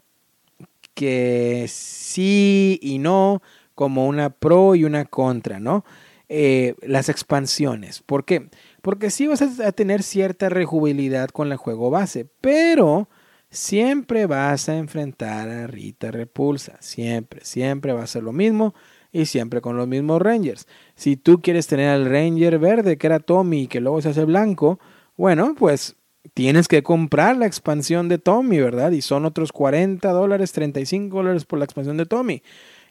[0.94, 3.42] que sí y no,
[3.76, 5.86] como una pro y una contra, ¿no?
[6.30, 8.02] Eh, las expansiones.
[8.02, 8.50] ¿Por qué?
[8.82, 13.08] Porque sí vas a tener cierta rejugabilidad con el juego base, pero
[13.50, 16.78] siempre vas a enfrentar a Rita Repulsa.
[16.82, 18.74] Siempre, siempre va a ser lo mismo
[19.14, 20.68] y siempre con los mismos Rangers.
[20.96, 24.26] Si tú quieres tener al Ranger verde, que era Tommy, y que luego se hace
[24.26, 24.80] blanco,
[25.16, 25.96] bueno, pues
[26.34, 28.92] tienes que comprar la expansión de Tommy, ¿verdad?
[28.92, 32.44] Y son otros 40 dólares, 35 dólares por la expansión de Tommy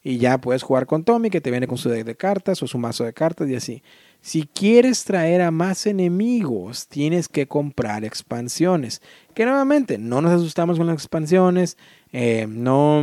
[0.09, 2.69] y ya puedes jugar con Tommy que te viene con su deck de cartas o
[2.69, 3.83] su mazo de cartas y así.
[4.21, 9.03] Si quieres traer a más enemigos, tienes que comprar expansiones.
[9.35, 11.77] Que nuevamente, no nos asustamos con las expansiones,
[12.13, 13.03] eh, no,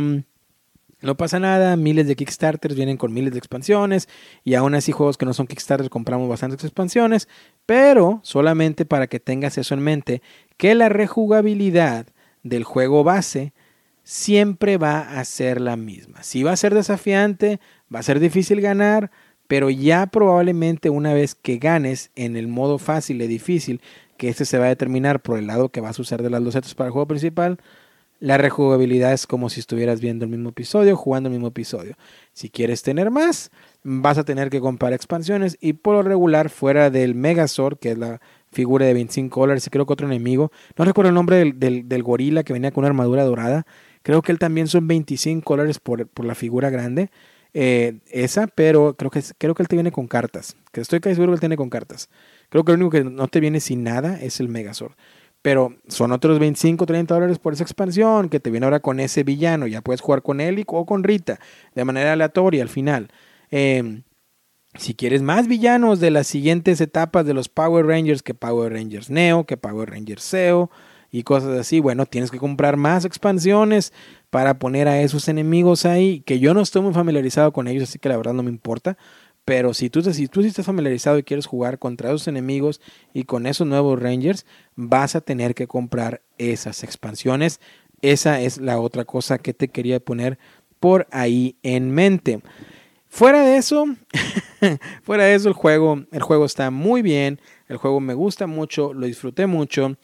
[1.02, 4.08] no pasa nada, miles de Kickstarters vienen con miles de expansiones
[4.42, 7.28] y aún así juegos que no son Kickstarters compramos bastantes expansiones,
[7.66, 10.22] pero solamente para que tengas eso en mente,
[10.56, 12.06] que la rejugabilidad
[12.42, 13.52] del juego base
[14.04, 16.22] siempre va a ser la misma.
[16.22, 17.58] Si va a ser desafiante,
[17.92, 19.10] va a ser difícil ganar,
[19.48, 23.80] pero ya probablemente una vez que ganes en el modo fácil y difícil,
[24.16, 26.42] que este se va a determinar por el lado que va a suceder de las
[26.42, 27.58] losetas para el juego principal,
[28.20, 31.96] la rejugabilidad es como si estuvieras viendo el mismo episodio, jugando el mismo episodio.
[32.32, 33.50] Si quieres tener más,
[33.82, 37.98] vas a tener que comprar expansiones y por lo regular fuera del Megazord, que es
[37.98, 41.88] la figura de 25 dólares y creo que otro enemigo, no recuerdo el nombre del,
[41.88, 43.66] del gorila que venía con una armadura dorada,
[44.04, 47.10] Creo que él también son 25 dólares por, la figura grande.
[47.54, 50.56] Eh, esa, pero creo que, creo que él te viene con cartas.
[50.72, 52.10] Que estoy casi seguro que él tiene con cartas.
[52.50, 54.92] Creo que lo único que no te viene sin nada es el Megazord.
[55.40, 59.24] Pero son otros 25, 30 dólares por esa expansión que te viene ahora con ese
[59.24, 59.66] villano.
[59.66, 61.40] Ya puedes jugar con él o con Rita
[61.74, 63.08] de manera aleatoria al final.
[63.50, 64.02] Em,
[64.74, 69.08] si quieres más villanos de las siguientes etapas de los Power Rangers, que Power Rangers
[69.08, 70.70] Neo, que Power Rangers SEO,
[71.14, 71.78] y cosas así.
[71.78, 73.92] Bueno, tienes que comprar más expansiones
[74.30, 78.00] para poner a esos enemigos ahí, que yo no estoy muy familiarizado con ellos, así
[78.00, 78.98] que la verdad no me importa.
[79.44, 82.80] Pero si tú, si tú sí estás familiarizado y quieres jugar contra esos enemigos
[83.12, 84.44] y con esos nuevos Rangers,
[84.74, 87.60] vas a tener que comprar esas expansiones.
[88.02, 90.36] Esa es la otra cosa que te quería poner
[90.80, 92.40] por ahí en mente.
[93.06, 93.84] Fuera de eso,
[95.04, 98.92] fuera de eso el juego, el juego está muy bien, el juego me gusta mucho,
[98.92, 99.96] lo disfruté mucho.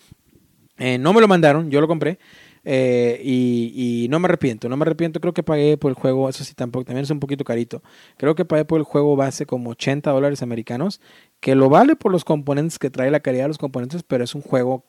[0.81, 2.19] Eh, no me lo mandaron, yo lo compré.
[2.65, 5.21] Eh, y, no me arrepiento, no me arrepiento.
[5.21, 7.83] Creo que pagué por el juego, eso sí, tampoco, también es un poquito carito.
[8.17, 11.01] Creo que pagué por el juego base como 80 dólares americanos,
[11.41, 14.35] que lo vale por los componentes que trae la calidad de los componentes, pero es
[14.35, 14.85] un juego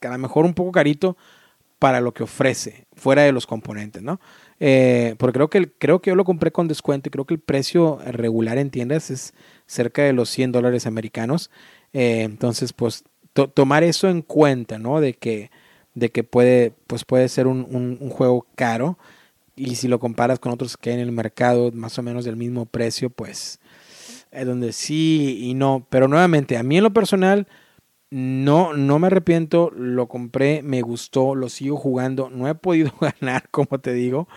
[0.00, 1.16] que a lo mejor un poco carito
[1.80, 4.20] para lo que ofrece, fuera de los componentes, ¿no?
[4.60, 7.40] Eh, porque creo que, creo que yo lo compré con descuento y creo que el
[7.40, 9.34] precio regular en tiendas es
[9.66, 11.50] cerca de los 100 dólares americanos.
[11.92, 13.04] entonces, pues
[13.34, 15.00] tomar eso en cuenta, ¿no?
[15.00, 15.50] De que,
[15.94, 18.98] de que puede, pues puede ser un, juego caro
[19.56, 22.36] y si lo comparas con otros que hay en el mercado más o menos del
[22.36, 23.60] mismo precio, pues
[24.30, 25.86] es donde sí y no.
[25.90, 27.46] Pero nuevamente, a mí en lo personal,
[28.10, 33.48] no, no me arrepiento, lo compré, me gustó, lo sigo jugando, no he podido ganar,
[33.50, 34.28] como te digo,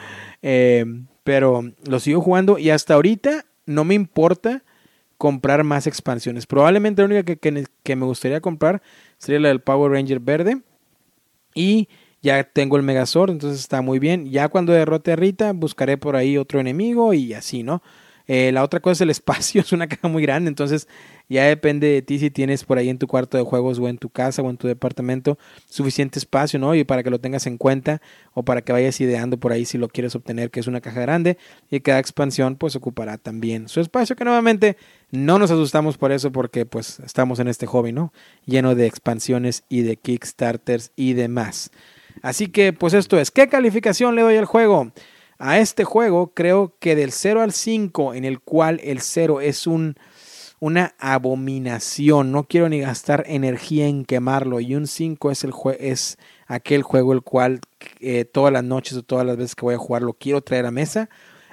[0.41, 0.85] eh,
[1.23, 4.63] pero lo sigo jugando y hasta ahorita no me importa
[5.17, 6.45] comprar más expansiones.
[6.45, 8.81] Probablemente la única que, me gustaría comprar
[9.17, 10.61] sería la del Power Ranger verde.
[11.53, 11.89] Y
[12.21, 14.29] ya tengo el Megazord, entonces está muy bien.
[14.29, 17.81] Ya cuando derrote a Rita, buscaré por ahí otro enemigo y así, ¿no?
[18.27, 20.87] Eh, la otra cosa es el espacio, es una caja muy grande, entonces
[21.29, 23.97] ya depende de ti si tienes por ahí en tu cuarto de juegos o en
[23.97, 25.37] tu casa o en tu departamento
[25.69, 26.73] suficiente espacio, ¿no?
[26.75, 28.01] Y para que lo tengas en cuenta
[28.33, 31.01] o para que vayas ideando por ahí si lo quieres obtener, que es una caja
[31.01, 31.37] grande
[31.69, 34.77] y cada expansión pues ocupará también su espacio, que nuevamente
[35.11, 38.13] no nos asustamos por eso porque pues estamos en este hobby, ¿no?
[38.45, 41.71] Lleno de expansiones y de Kickstarters y demás.
[42.21, 44.91] Así que pues esto es, ¿qué calificación le doy al juego?
[45.39, 49.67] A este juego creo que del 0 al 5, en el cual el 0 es
[49.67, 49.95] un
[50.59, 52.31] una abominación.
[52.31, 54.59] No quiero ni gastar energía en quemarlo.
[54.59, 56.17] Y un 5 es, el es
[56.47, 57.59] aquel juego el cual
[57.99, 60.65] eh, todas las noches o todas las veces que voy a jugar lo quiero traer
[60.65, 61.09] a mesa.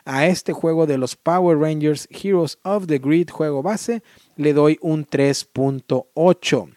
[0.07, 4.03] A este juego de los Power Rangers Heroes of the Grid, juego base,
[4.37, 6.75] le doy un 3.8.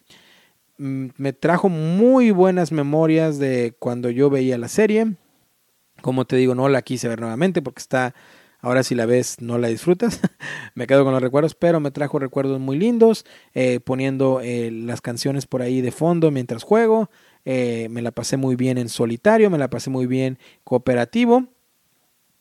[0.77, 5.15] Mm, me trajo muy buenas memorias de cuando yo veía la serie.
[6.01, 8.13] Como te digo, no la quise ver nuevamente porque está
[8.59, 10.19] Ahora si la ves no la disfrutas.
[10.75, 15.01] me quedo con los recuerdos, pero me trajo recuerdos muy lindos, eh, poniendo eh, las
[15.01, 17.09] canciones por ahí de fondo mientras juego.
[17.45, 21.45] Eh, me la pasé muy bien en solitario, me la pasé muy bien cooperativo.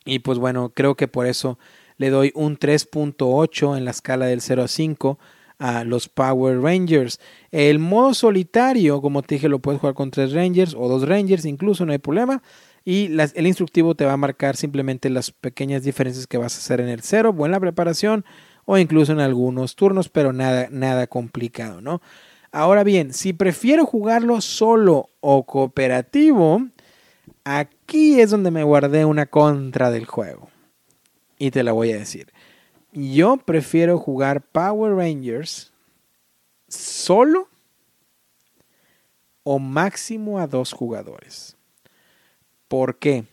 [0.05, 1.59] Y pues bueno, creo que por eso
[1.97, 5.19] le doy un 3.8 en la escala del 0 a 5
[5.59, 7.19] a los Power Rangers.
[7.51, 11.45] El modo solitario, como te dije, lo puedes jugar con tres Rangers o dos Rangers,
[11.45, 12.41] incluso no hay problema.
[12.89, 16.79] Y el instructivo te va a marcar simplemente las pequeñas diferencias que vas a hacer
[16.79, 18.23] en el cero o en la preparación
[18.63, 22.01] o incluso en algunos turnos, pero nada, nada complicado, ¿no?
[22.49, 26.65] Ahora bien, si prefiero jugarlo solo o cooperativo,
[27.43, 30.47] aquí es donde me guardé una contra del juego.
[31.37, 32.31] Y te la voy a decir.
[32.93, 35.73] Yo prefiero jugar Power Rangers
[36.69, 37.49] solo
[39.43, 41.56] o máximo a dos jugadores.
[42.67, 43.25] ¿Por qué?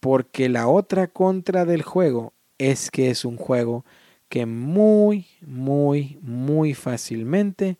[0.00, 3.84] Porque la otra contra del juego es que es un juego
[4.28, 7.78] que muy, muy, muy fácilmente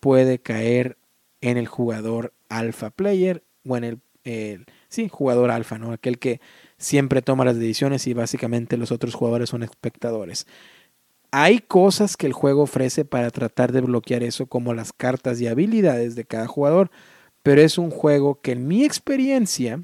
[0.00, 0.96] puede caer
[1.40, 5.92] en el jugador alpha player o en el, el sí, jugador alfa, ¿no?
[5.92, 6.40] Aquel que
[6.78, 10.46] siempre toma las decisiones y básicamente los otros jugadores son espectadores.
[11.30, 15.46] Hay cosas que el juego ofrece para tratar de bloquear eso, como las cartas y
[15.46, 16.90] habilidades de cada jugador,
[17.42, 19.82] pero es un juego que en mi experiencia,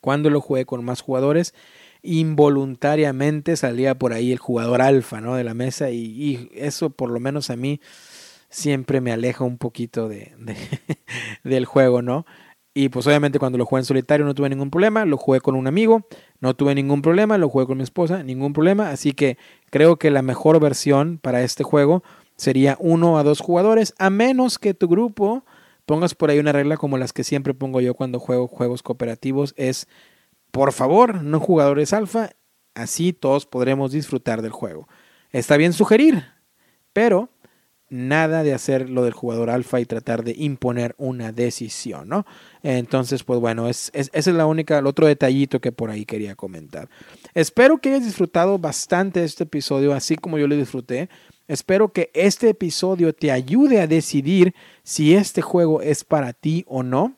[0.00, 1.54] cuando lo jugué con más jugadores,
[2.02, 5.36] involuntariamente salía por ahí el jugador alfa ¿no?
[5.36, 7.80] de la mesa y, eso por lo menos a mí
[8.50, 10.32] siempre me aleja un poquito de,
[11.44, 12.26] del juego, ¿no?
[12.74, 15.54] Y pues obviamente cuando lo jugué en solitario no tuve ningún problema, lo jugué con
[15.54, 16.06] un amigo,
[16.40, 19.36] no tuve ningún problema, lo jugué con mi esposa, ningún problema, así que
[19.70, 22.02] creo que la mejor versión para este juego
[22.36, 25.44] sería uno a dos jugadores, a menos que tu grupo
[25.86, 29.54] pongas por ahí una regla como las que siempre pongo yo cuando juego juegos cooperativos,
[29.56, 29.88] es
[30.50, 32.30] por favor, no jugadores alfa,
[32.74, 34.86] así todos podremos disfrutar del juego.
[35.30, 36.24] Está bien sugerir,
[36.92, 37.30] pero
[37.92, 42.24] nada de hacer lo del jugador alfa y tratar de imponer una decisión, ¿no?
[42.62, 46.34] Entonces, pues bueno, es, ese es la única, el otro detallito que por ahí quería
[46.34, 46.88] comentar.
[47.34, 51.10] Espero que hayas disfrutado bastante este episodio, así como yo lo disfruté.
[51.48, 56.82] Espero que este episodio te ayude a decidir si este juego es para ti o
[56.82, 57.16] no.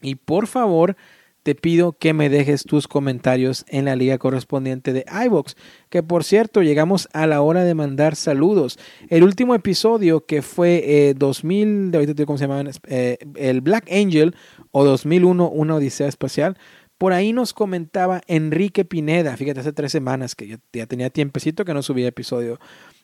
[0.00, 0.96] Y por favor,
[1.42, 5.56] te pido que me dejes tus comentarios en la liga correspondiente de iVox.
[5.88, 8.78] Que por cierto, llegamos a la hora de mandar saludos.
[9.08, 14.34] El último episodio que fue 2000, eh, ahorita cómo se llama, eh, el Black Angel
[14.72, 16.58] o 2001, una odisea espacial.
[16.98, 21.72] Por ahí nos comentaba Enrique Pineda, fíjate, hace tres semanas que ya, tenía tiempecito que
[21.72, 22.58] no subía episodio.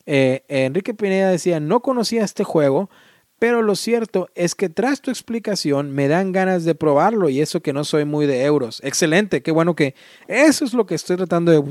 [0.07, 2.91] Eh, Enrique Pineda decía, no conocía este juego,
[3.39, 7.61] pero lo cierto es que tras tu explicación me dan ganas de probarlo y eso
[7.61, 8.81] que no soy muy de euros.
[8.85, 9.95] Excelente, qué bueno que
[10.29, 11.63] eso es lo que estoy tratando de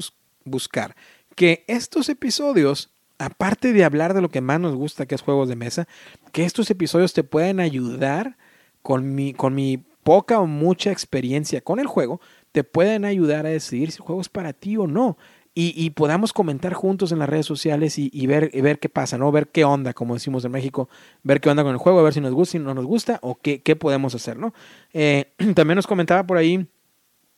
[0.46, 0.96] buscar.
[1.36, 5.50] Que estos episodios, aparte de hablar de lo que más nos gusta, que es juegos
[5.50, 5.88] de mesa,
[6.32, 8.38] que estos episodios te pueden ayudar
[8.82, 12.20] con mi, con mi poca o mucha experiencia con el juego,
[12.52, 15.18] te pueden ayudar a decidir si el juego es para ti o no
[15.56, 19.32] y, podamos comentar juntos en las redes sociales y, ver, ver qué pasa, ¿no?
[19.32, 20.90] Ver qué onda, como decimos en México,
[21.22, 23.20] ver qué onda con el juego, a ver si nos gusta, si no nos gusta
[23.22, 24.54] o qué, qué podemos hacer, ¿no?
[24.94, 26.68] Eh, también nos comentaba por ahí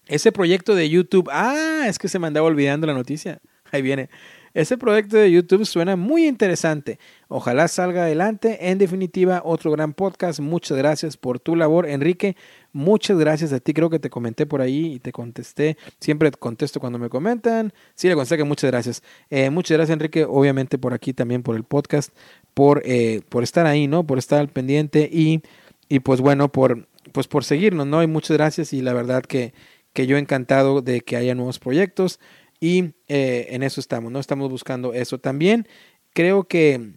[0.07, 1.29] ese proyecto de YouTube.
[1.31, 3.41] Ah, es que se me andaba olvidando la noticia.
[3.71, 4.09] Ahí viene.
[4.55, 6.97] Ese proyecto de YouTube suena muy interesante.
[7.27, 8.71] Ojalá salga adelante.
[8.71, 10.39] En definitiva, otro gran podcast.
[10.39, 12.37] Muchas gracias por tu labor, Enrique.
[12.71, 13.73] Muchas gracias a ti.
[13.73, 15.75] Creo que te comenté por ahí y te contesté.
[15.99, 17.73] Siempre contesto cuando me comentan.
[17.95, 19.03] Sí, le contesté que muchas gracias.
[19.29, 20.23] Eh, muchas gracias, Enrique.
[20.23, 22.15] Obviamente por aquí también por el podcast,
[22.53, 24.07] por, eh, por estar ahí, ¿no?
[24.07, 25.41] Por estar al pendiente y,
[25.89, 28.01] y pues bueno, por, pues por seguirnos, ¿no?
[28.01, 29.53] Y muchas gracias y la verdad que,
[29.91, 32.21] que yo encantado de que haya nuevos proyectos.
[32.65, 34.19] Y eh, en eso estamos, ¿no?
[34.19, 35.67] Estamos buscando eso también.
[36.13, 36.93] Creo que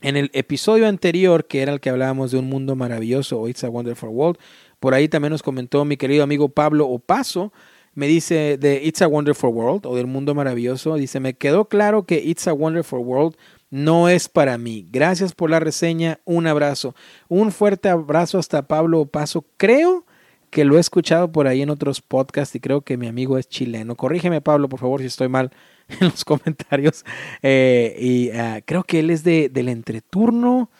[0.00, 3.62] en el episodio anterior, que era el que hablábamos de un mundo maravilloso o It's
[3.64, 4.38] a Wonderful World,
[4.80, 7.52] por ahí también nos comentó mi querido amigo Pablo Opaso,
[7.92, 12.06] me dice de It's a Wonderful World o del mundo maravilloso, dice, me quedó claro
[12.06, 13.36] que It's a Wonderful World
[13.68, 14.86] no es para mí.
[14.90, 16.94] Gracias por la reseña, un abrazo.
[17.28, 19.44] Un fuerte abrazo hasta Pablo Opaso.
[19.58, 20.06] Creo
[20.50, 23.48] que lo he escuchado por ahí en otros podcasts y creo que mi amigo es
[23.48, 23.96] chileno.
[23.96, 25.50] Corrígeme, Pablo, por favor, si estoy mal
[25.88, 27.04] en los comentarios.
[27.42, 30.70] Eh, y ah, creo que él es de, del entreturno.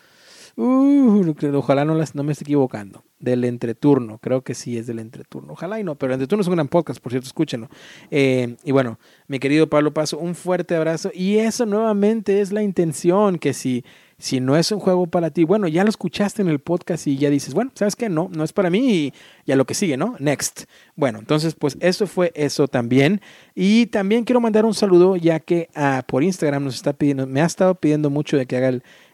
[0.55, 3.03] Uh, ojalá no, las, no me esté equivocando.
[3.19, 5.53] Del entreturno, creo que sí es del entreturno.
[5.53, 7.69] Ojalá y no, pero el entreturno es un gran podcast, por cierto, escúchenlo.
[8.11, 11.11] Eh, y bueno, mi querido Pablo Paso, un fuerte abrazo.
[11.13, 13.85] Y eso nuevamente es la intención, que si
[14.19, 17.17] si no es un juego para ti, bueno, ya lo escuchaste en el podcast y
[17.17, 18.09] ya dices, bueno, ¿sabes qué?
[18.09, 19.13] No, no es para mí y
[19.45, 20.17] ya lo que sigue, ¿no?
[20.19, 20.65] Next.
[20.97, 23.21] Bueno, entonces, pues eso fue eso también.
[23.55, 27.41] Y también quiero mandar un saludo, ya que ah, por Instagram nos está pidiendo, me
[27.41, 28.67] ha estado pidiendo mucho de que haga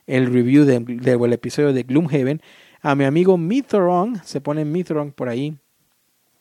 [0.08, 2.42] el, review del episodio de Gloomhaven.
[2.82, 5.56] A mi amigo Mitherong, se pone Mitherong por ahí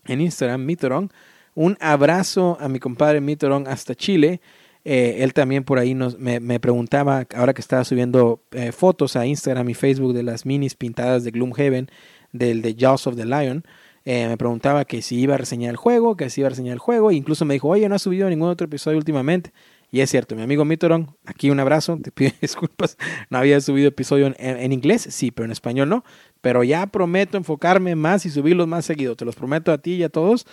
[0.06, 1.10] en Instagram, Mitherong.
[1.54, 4.40] Un abrazo a mi compadre Mitherong hasta Chile.
[4.84, 9.26] Eh, él también por ahí nos, me, preguntaba, ahora que estaba subiendo eh, fotos a
[9.26, 11.88] Instagram y Facebook de las minis pintadas de Gloomhaven,
[12.32, 13.64] del de Jaws of the Lion,
[14.04, 16.74] eh, me preguntaba que si iba a reseñar el juego, que si iba a reseñar
[16.74, 19.52] el juego, e incluso me dijo, oye, no ha subido ningún otro episodio últimamente.
[19.90, 22.98] Y es cierto, mi amigo Mitoron, aquí un abrazo, te pido disculpas,
[23.30, 26.04] no había subido episodio en, inglés, sí, pero en español no,
[26.40, 30.02] pero ya prometo enfocarme más y subirlos más seguido, te los prometo a ti y
[30.02, 30.46] a todos,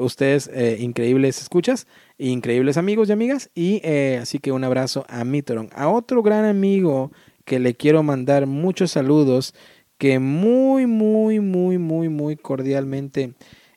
[0.00, 0.50] ustedes
[0.80, 1.86] increíbles escuchas,
[2.30, 6.44] increíbles amigos y amigas, y eh, así que un abrazo a Mitoron, a otro gran
[6.44, 7.12] amigo
[7.44, 9.54] que le quiero mandar muchos saludos,
[9.98, 13.34] que muy, muy, muy, muy, muy cordialmente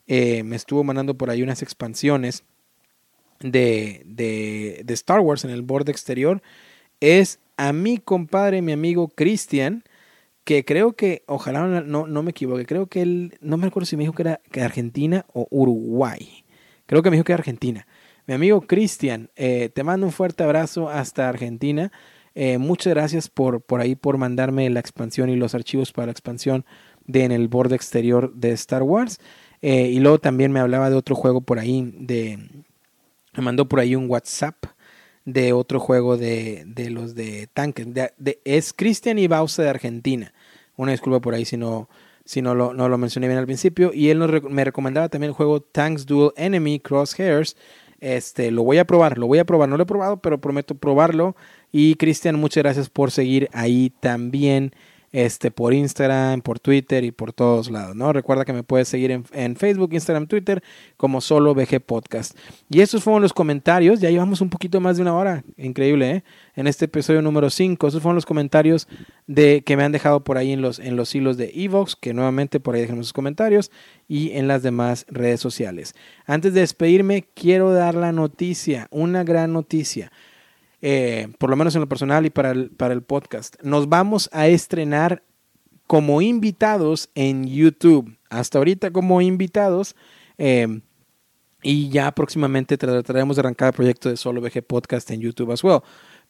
[0.08, 2.43] me estuvo mandando por ahí unas expansiones
[3.39, 6.41] de, de, de, Star Wars en el borde exterior
[7.00, 9.84] es a mi compadre, mi amigo Cristian,
[10.43, 13.98] que creo que, ojalá no, no me equivoque, creo que él, no me acuerdo si
[13.98, 16.43] me dijo que era que Argentina o Uruguay.
[16.86, 17.88] Creo que me dijo que era Argentina.
[18.28, 21.92] Mi amigo Cristian, eh, te mando un fuerte abrazo hasta Argentina.
[22.34, 26.12] Eh, muchas gracias por, por ahí, por mandarme la expansión y los archivos para la
[26.12, 26.66] expansión
[27.06, 29.20] de en el borde exterior de Star Wars.
[29.62, 32.40] Eh, y luego también me hablaba de otro juego por ahí de,
[33.36, 34.56] me mandó por ahí un WhatsApp
[35.24, 37.88] de otro juego de, de los de tanques.
[37.94, 40.34] De, es Cristian de Argentina.
[40.78, 41.90] Una disculpa por ahí si no,
[42.26, 43.92] si no, lo, no lo mencioné bien al principio.
[43.94, 44.20] Y él
[44.50, 47.56] me recomendaba también el juego Tanks Duel Enemy Crosshairs.
[48.00, 49.70] Este, lo voy a probar, lo voy a probar.
[49.70, 51.36] No lo he probado, pero prometo probarlo.
[51.72, 54.74] Y Cristian, muchas gracias por seguir ahí también
[55.16, 58.11] este, por Instagram, por Twitter y por todos lados, ¿no?
[58.11, 60.61] Recuerda que me puedes seguir en, Facebook, Instagram, Twitter
[60.97, 62.38] como solo VG Podcast.
[62.70, 66.24] Y estos fueron los comentarios, ya llevamos un poquito más de una hora, increíble, ¿eh?
[66.53, 68.89] En este episodio número 5, esos fueron los comentarios
[69.26, 72.13] de, que me han dejado por ahí en los, en los hilos de Evox, que
[72.13, 73.72] nuevamente por ahí dejen sus comentarios,
[74.09, 75.95] y en las demás redes sociales.
[76.26, 80.11] Antes de despedirme, quiero dar la noticia, una gran noticia.
[80.82, 83.56] Eh, por lo menos en lo personal y para el, para el podcast.
[83.62, 85.24] Nos vamos a estrenar
[85.88, 88.18] como invitados en YouTube.
[88.30, 89.96] Hasta ahorita como invitados.
[90.38, 90.82] Eh,
[91.64, 95.64] y ya próximamente trataremos de arrancar el proyecto de Solo VG Podcast en YouTube as
[95.64, 95.80] well.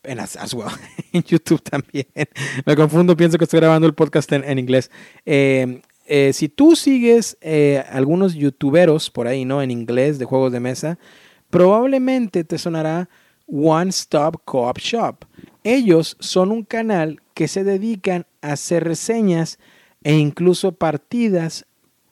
[0.04, 0.70] En, as, well.
[1.12, 2.06] en YouTube también.
[2.66, 4.92] Me confundo, pienso que estoy grabando el podcast en, inglés.
[5.26, 5.82] Eh,
[6.32, 7.38] si tú sigues
[7.90, 9.62] algunos youtuberos por ahí, ¿no?
[9.62, 11.00] En inglés de juegos de mesa,
[11.50, 13.10] probablemente te sonará
[13.48, 15.26] One Stop Co-op Shop.
[15.64, 19.60] Ellos son un canal que se dedican a hacer reseñas
[20.04, 21.66] e incluso partidas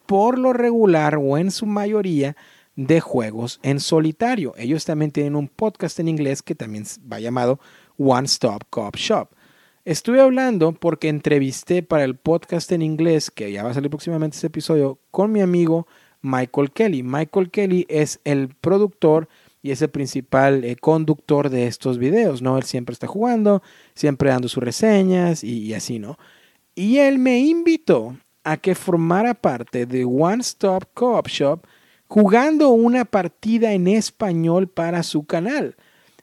[0.06, 2.36] por lo regular o en su mayoría
[2.76, 4.54] de juegos en solitario.
[4.58, 7.60] Ellos también tienen un podcast en inglés que también va llamado
[7.98, 9.30] One Stop Co-op Shop.
[9.86, 14.36] Estuve hablando porque entrevisté para el podcast en inglés, que ya va a salir próximamente
[14.36, 15.88] este episodio, con mi amigo
[16.22, 17.04] Michael Kelly.
[17.04, 19.28] Michael Kelly es el productor
[19.64, 22.58] y es el principal eh, conductor de estos videos, ¿no?
[22.58, 23.64] Él siempre está jugando,
[23.96, 26.20] siempre dando sus reseñas y, así, ¿no?
[26.76, 31.66] Y él me invitó a que formara parte de One Stop Co-op Shop
[32.08, 35.78] jugando una partida en español para su canal.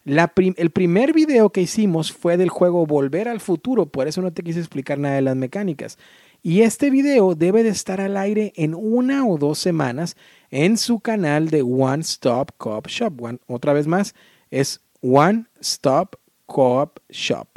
[0.05, 4.43] el primer video que hicimos fue del juego Volver al Futuro, por eso no te
[4.43, 5.97] quise explicar nada de las mecánicas.
[6.43, 10.17] Y este video debe de estar al aire en una o dos semanas
[10.51, 13.12] en su canal de One Stop Co-op Shop.
[13.47, 14.15] otra vez más,
[14.51, 17.49] es One Stop Co-op Shop.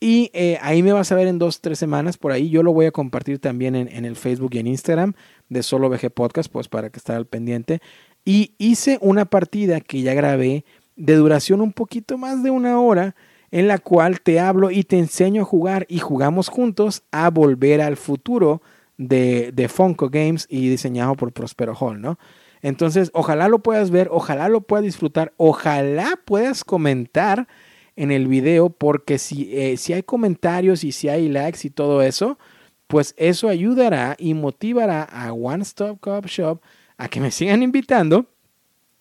[0.00, 2.50] Y eh, ahí me vas a ver en dos, tres semanas por ahí.
[2.50, 5.14] Yo lo voy a compartir también en, el Facebook y en Instagram
[5.48, 7.80] de Solo VG Podcast, pues para que esté al pendiente.
[8.24, 10.64] Y hice una partida que ya grabé
[10.96, 13.14] de duración un poquito más de una hora,
[13.54, 17.80] en la cual te hablo y te enseño a jugar y jugamos juntos a volver
[17.80, 18.62] al futuro
[18.96, 22.18] de, de Funko Games y diseñado por Prospero Hall, ¿no?
[22.62, 27.46] Entonces, ojalá lo puedas ver, ojalá lo puedas disfrutar, ojalá puedas comentar
[27.94, 32.02] en el video, porque si, eh, si hay comentarios y si hay likes y todo
[32.02, 32.40] eso,
[32.88, 36.60] pues eso ayudará y motivará a One Stop Cop Shop
[36.96, 38.26] a que me sigan invitando.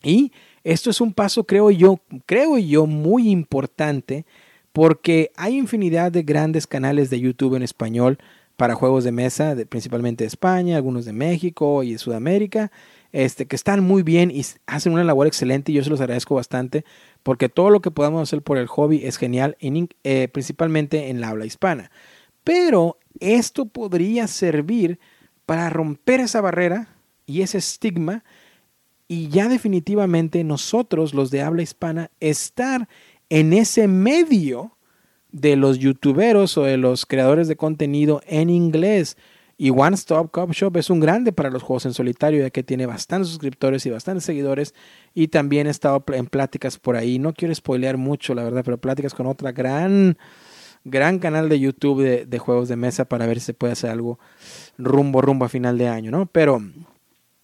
[0.04, 0.32] Y
[0.64, 4.28] esto es un paso, creo yo, creo yo, muy importante
[4.74, 8.18] porque hay infinidad de grandes canales de YouTube en español
[8.58, 12.72] para juegos de mesa, principalmente de España, algunos de México y de Sudamérica,
[13.12, 16.36] este, que están muy bien y hacen una labor excelente y yo se los agradezco
[16.36, 16.84] bastante
[17.22, 21.30] porque todo lo que podamos hacer por el hobby es genial, eh, principalmente en la
[21.30, 21.92] habla hispana.
[22.44, 25.00] Pero esto podría servir
[25.46, 26.90] para romper esa barrera
[27.26, 28.24] y ese estigma
[29.08, 32.88] y ya definitivamente nosotros, los de habla hispana, estar
[33.34, 34.78] en ese medio
[35.32, 39.18] de los youtuberos o de los creadores de contenido en inglés.
[39.58, 42.62] Y One Stop Cop Shop es un grande para los juegos en solitario, ya que
[42.62, 44.76] tiene bastantes suscriptores y bastantes seguidores.
[45.16, 47.18] Y también he estado en pláticas por ahí.
[47.18, 50.16] No quiero spoilear mucho, la verdad, pero pláticas con otra gran,
[50.84, 53.90] gran canal de YouTube de, de juegos de mesa para ver si se puede hacer
[53.90, 54.20] algo
[54.78, 56.28] rumbo, rumbo a final de año, ¿no?
[56.28, 56.62] Pero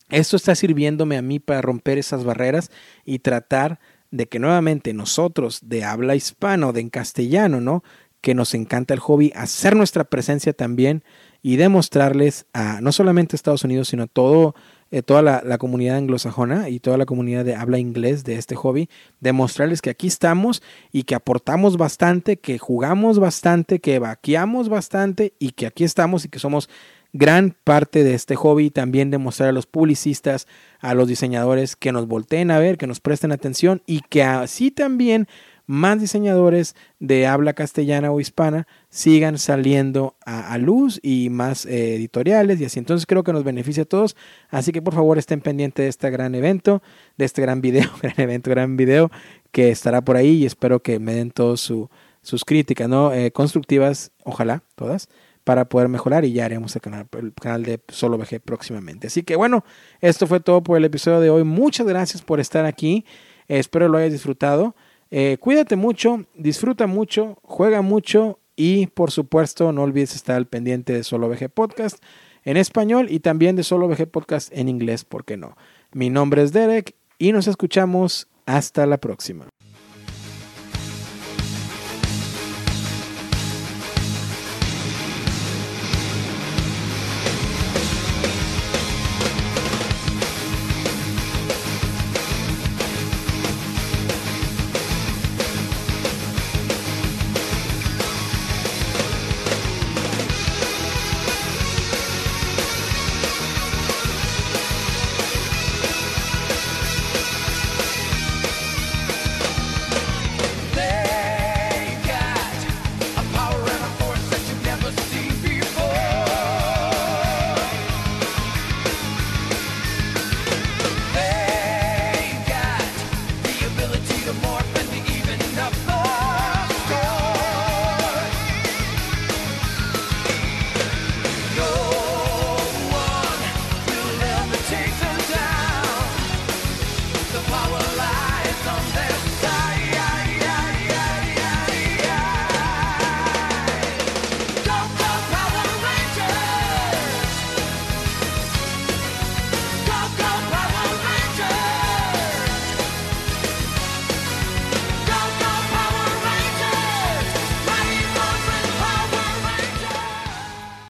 [0.10, 2.70] esto está sirviéndome a mí para romper esas barreras
[3.06, 3.80] y tratar
[4.12, 7.84] de que nuevamente nosotros de habla hispano, de en castellano, ¿no?
[8.22, 11.04] Que nos encanta el hobby, hacer nuestra presencia también
[11.42, 14.56] y demostrarles a no solamente Estados Unidos, sino a todo,
[14.92, 18.56] eh, toda la, la, comunidad anglosajona y toda la comunidad de habla inglés de este
[18.56, 18.90] hobby,
[19.22, 20.62] demostrarles que aquí estamos
[20.92, 26.30] y que aportamos bastante, que jugamos bastante, que vaqueamos bastante y que aquí estamos y
[26.30, 26.70] que somos
[27.14, 30.48] gran parte de este hobby también demostrar a los publicistas,
[30.80, 34.72] a los diseñadores que nos volteen a ver, que nos presten atención y que así
[34.72, 35.28] también
[35.66, 42.60] más diseñadores de habla castellana o hispana sigan saliendo a, luz y más eh, editoriales
[42.60, 42.80] y así.
[42.80, 44.16] Entonces creo que nos beneficia a todos.
[44.50, 46.82] Así que por favor estén pendientes de este gran evento,
[47.18, 49.12] de este gran video, gran evento, gran video
[49.52, 53.14] que estará por ahí y espero que me den todas sus críticas, ¿no?
[53.14, 55.08] Eh, constructivas, ojalá, todas
[55.50, 59.08] para poder mejorar y ya haremos el canal, el canal de Solo VG próximamente.
[59.08, 59.66] Así que bueno,
[60.00, 61.44] esto fue todo por el episodio de hoy.
[61.44, 63.04] Muchas gracias por estar aquí.
[63.48, 64.76] espero lo hayas disfrutado.
[65.10, 70.94] Eh, cuídate mucho, disfruta mucho, juega mucho y por supuesto no olvides estar al pendiente
[70.94, 71.98] de Solo VG Podcast
[72.44, 75.58] en español y también de Solo VG Podcast en inglés, ¿por qué no?
[75.94, 79.48] Mi nombre es Derek y nos escuchamos hasta la próxima.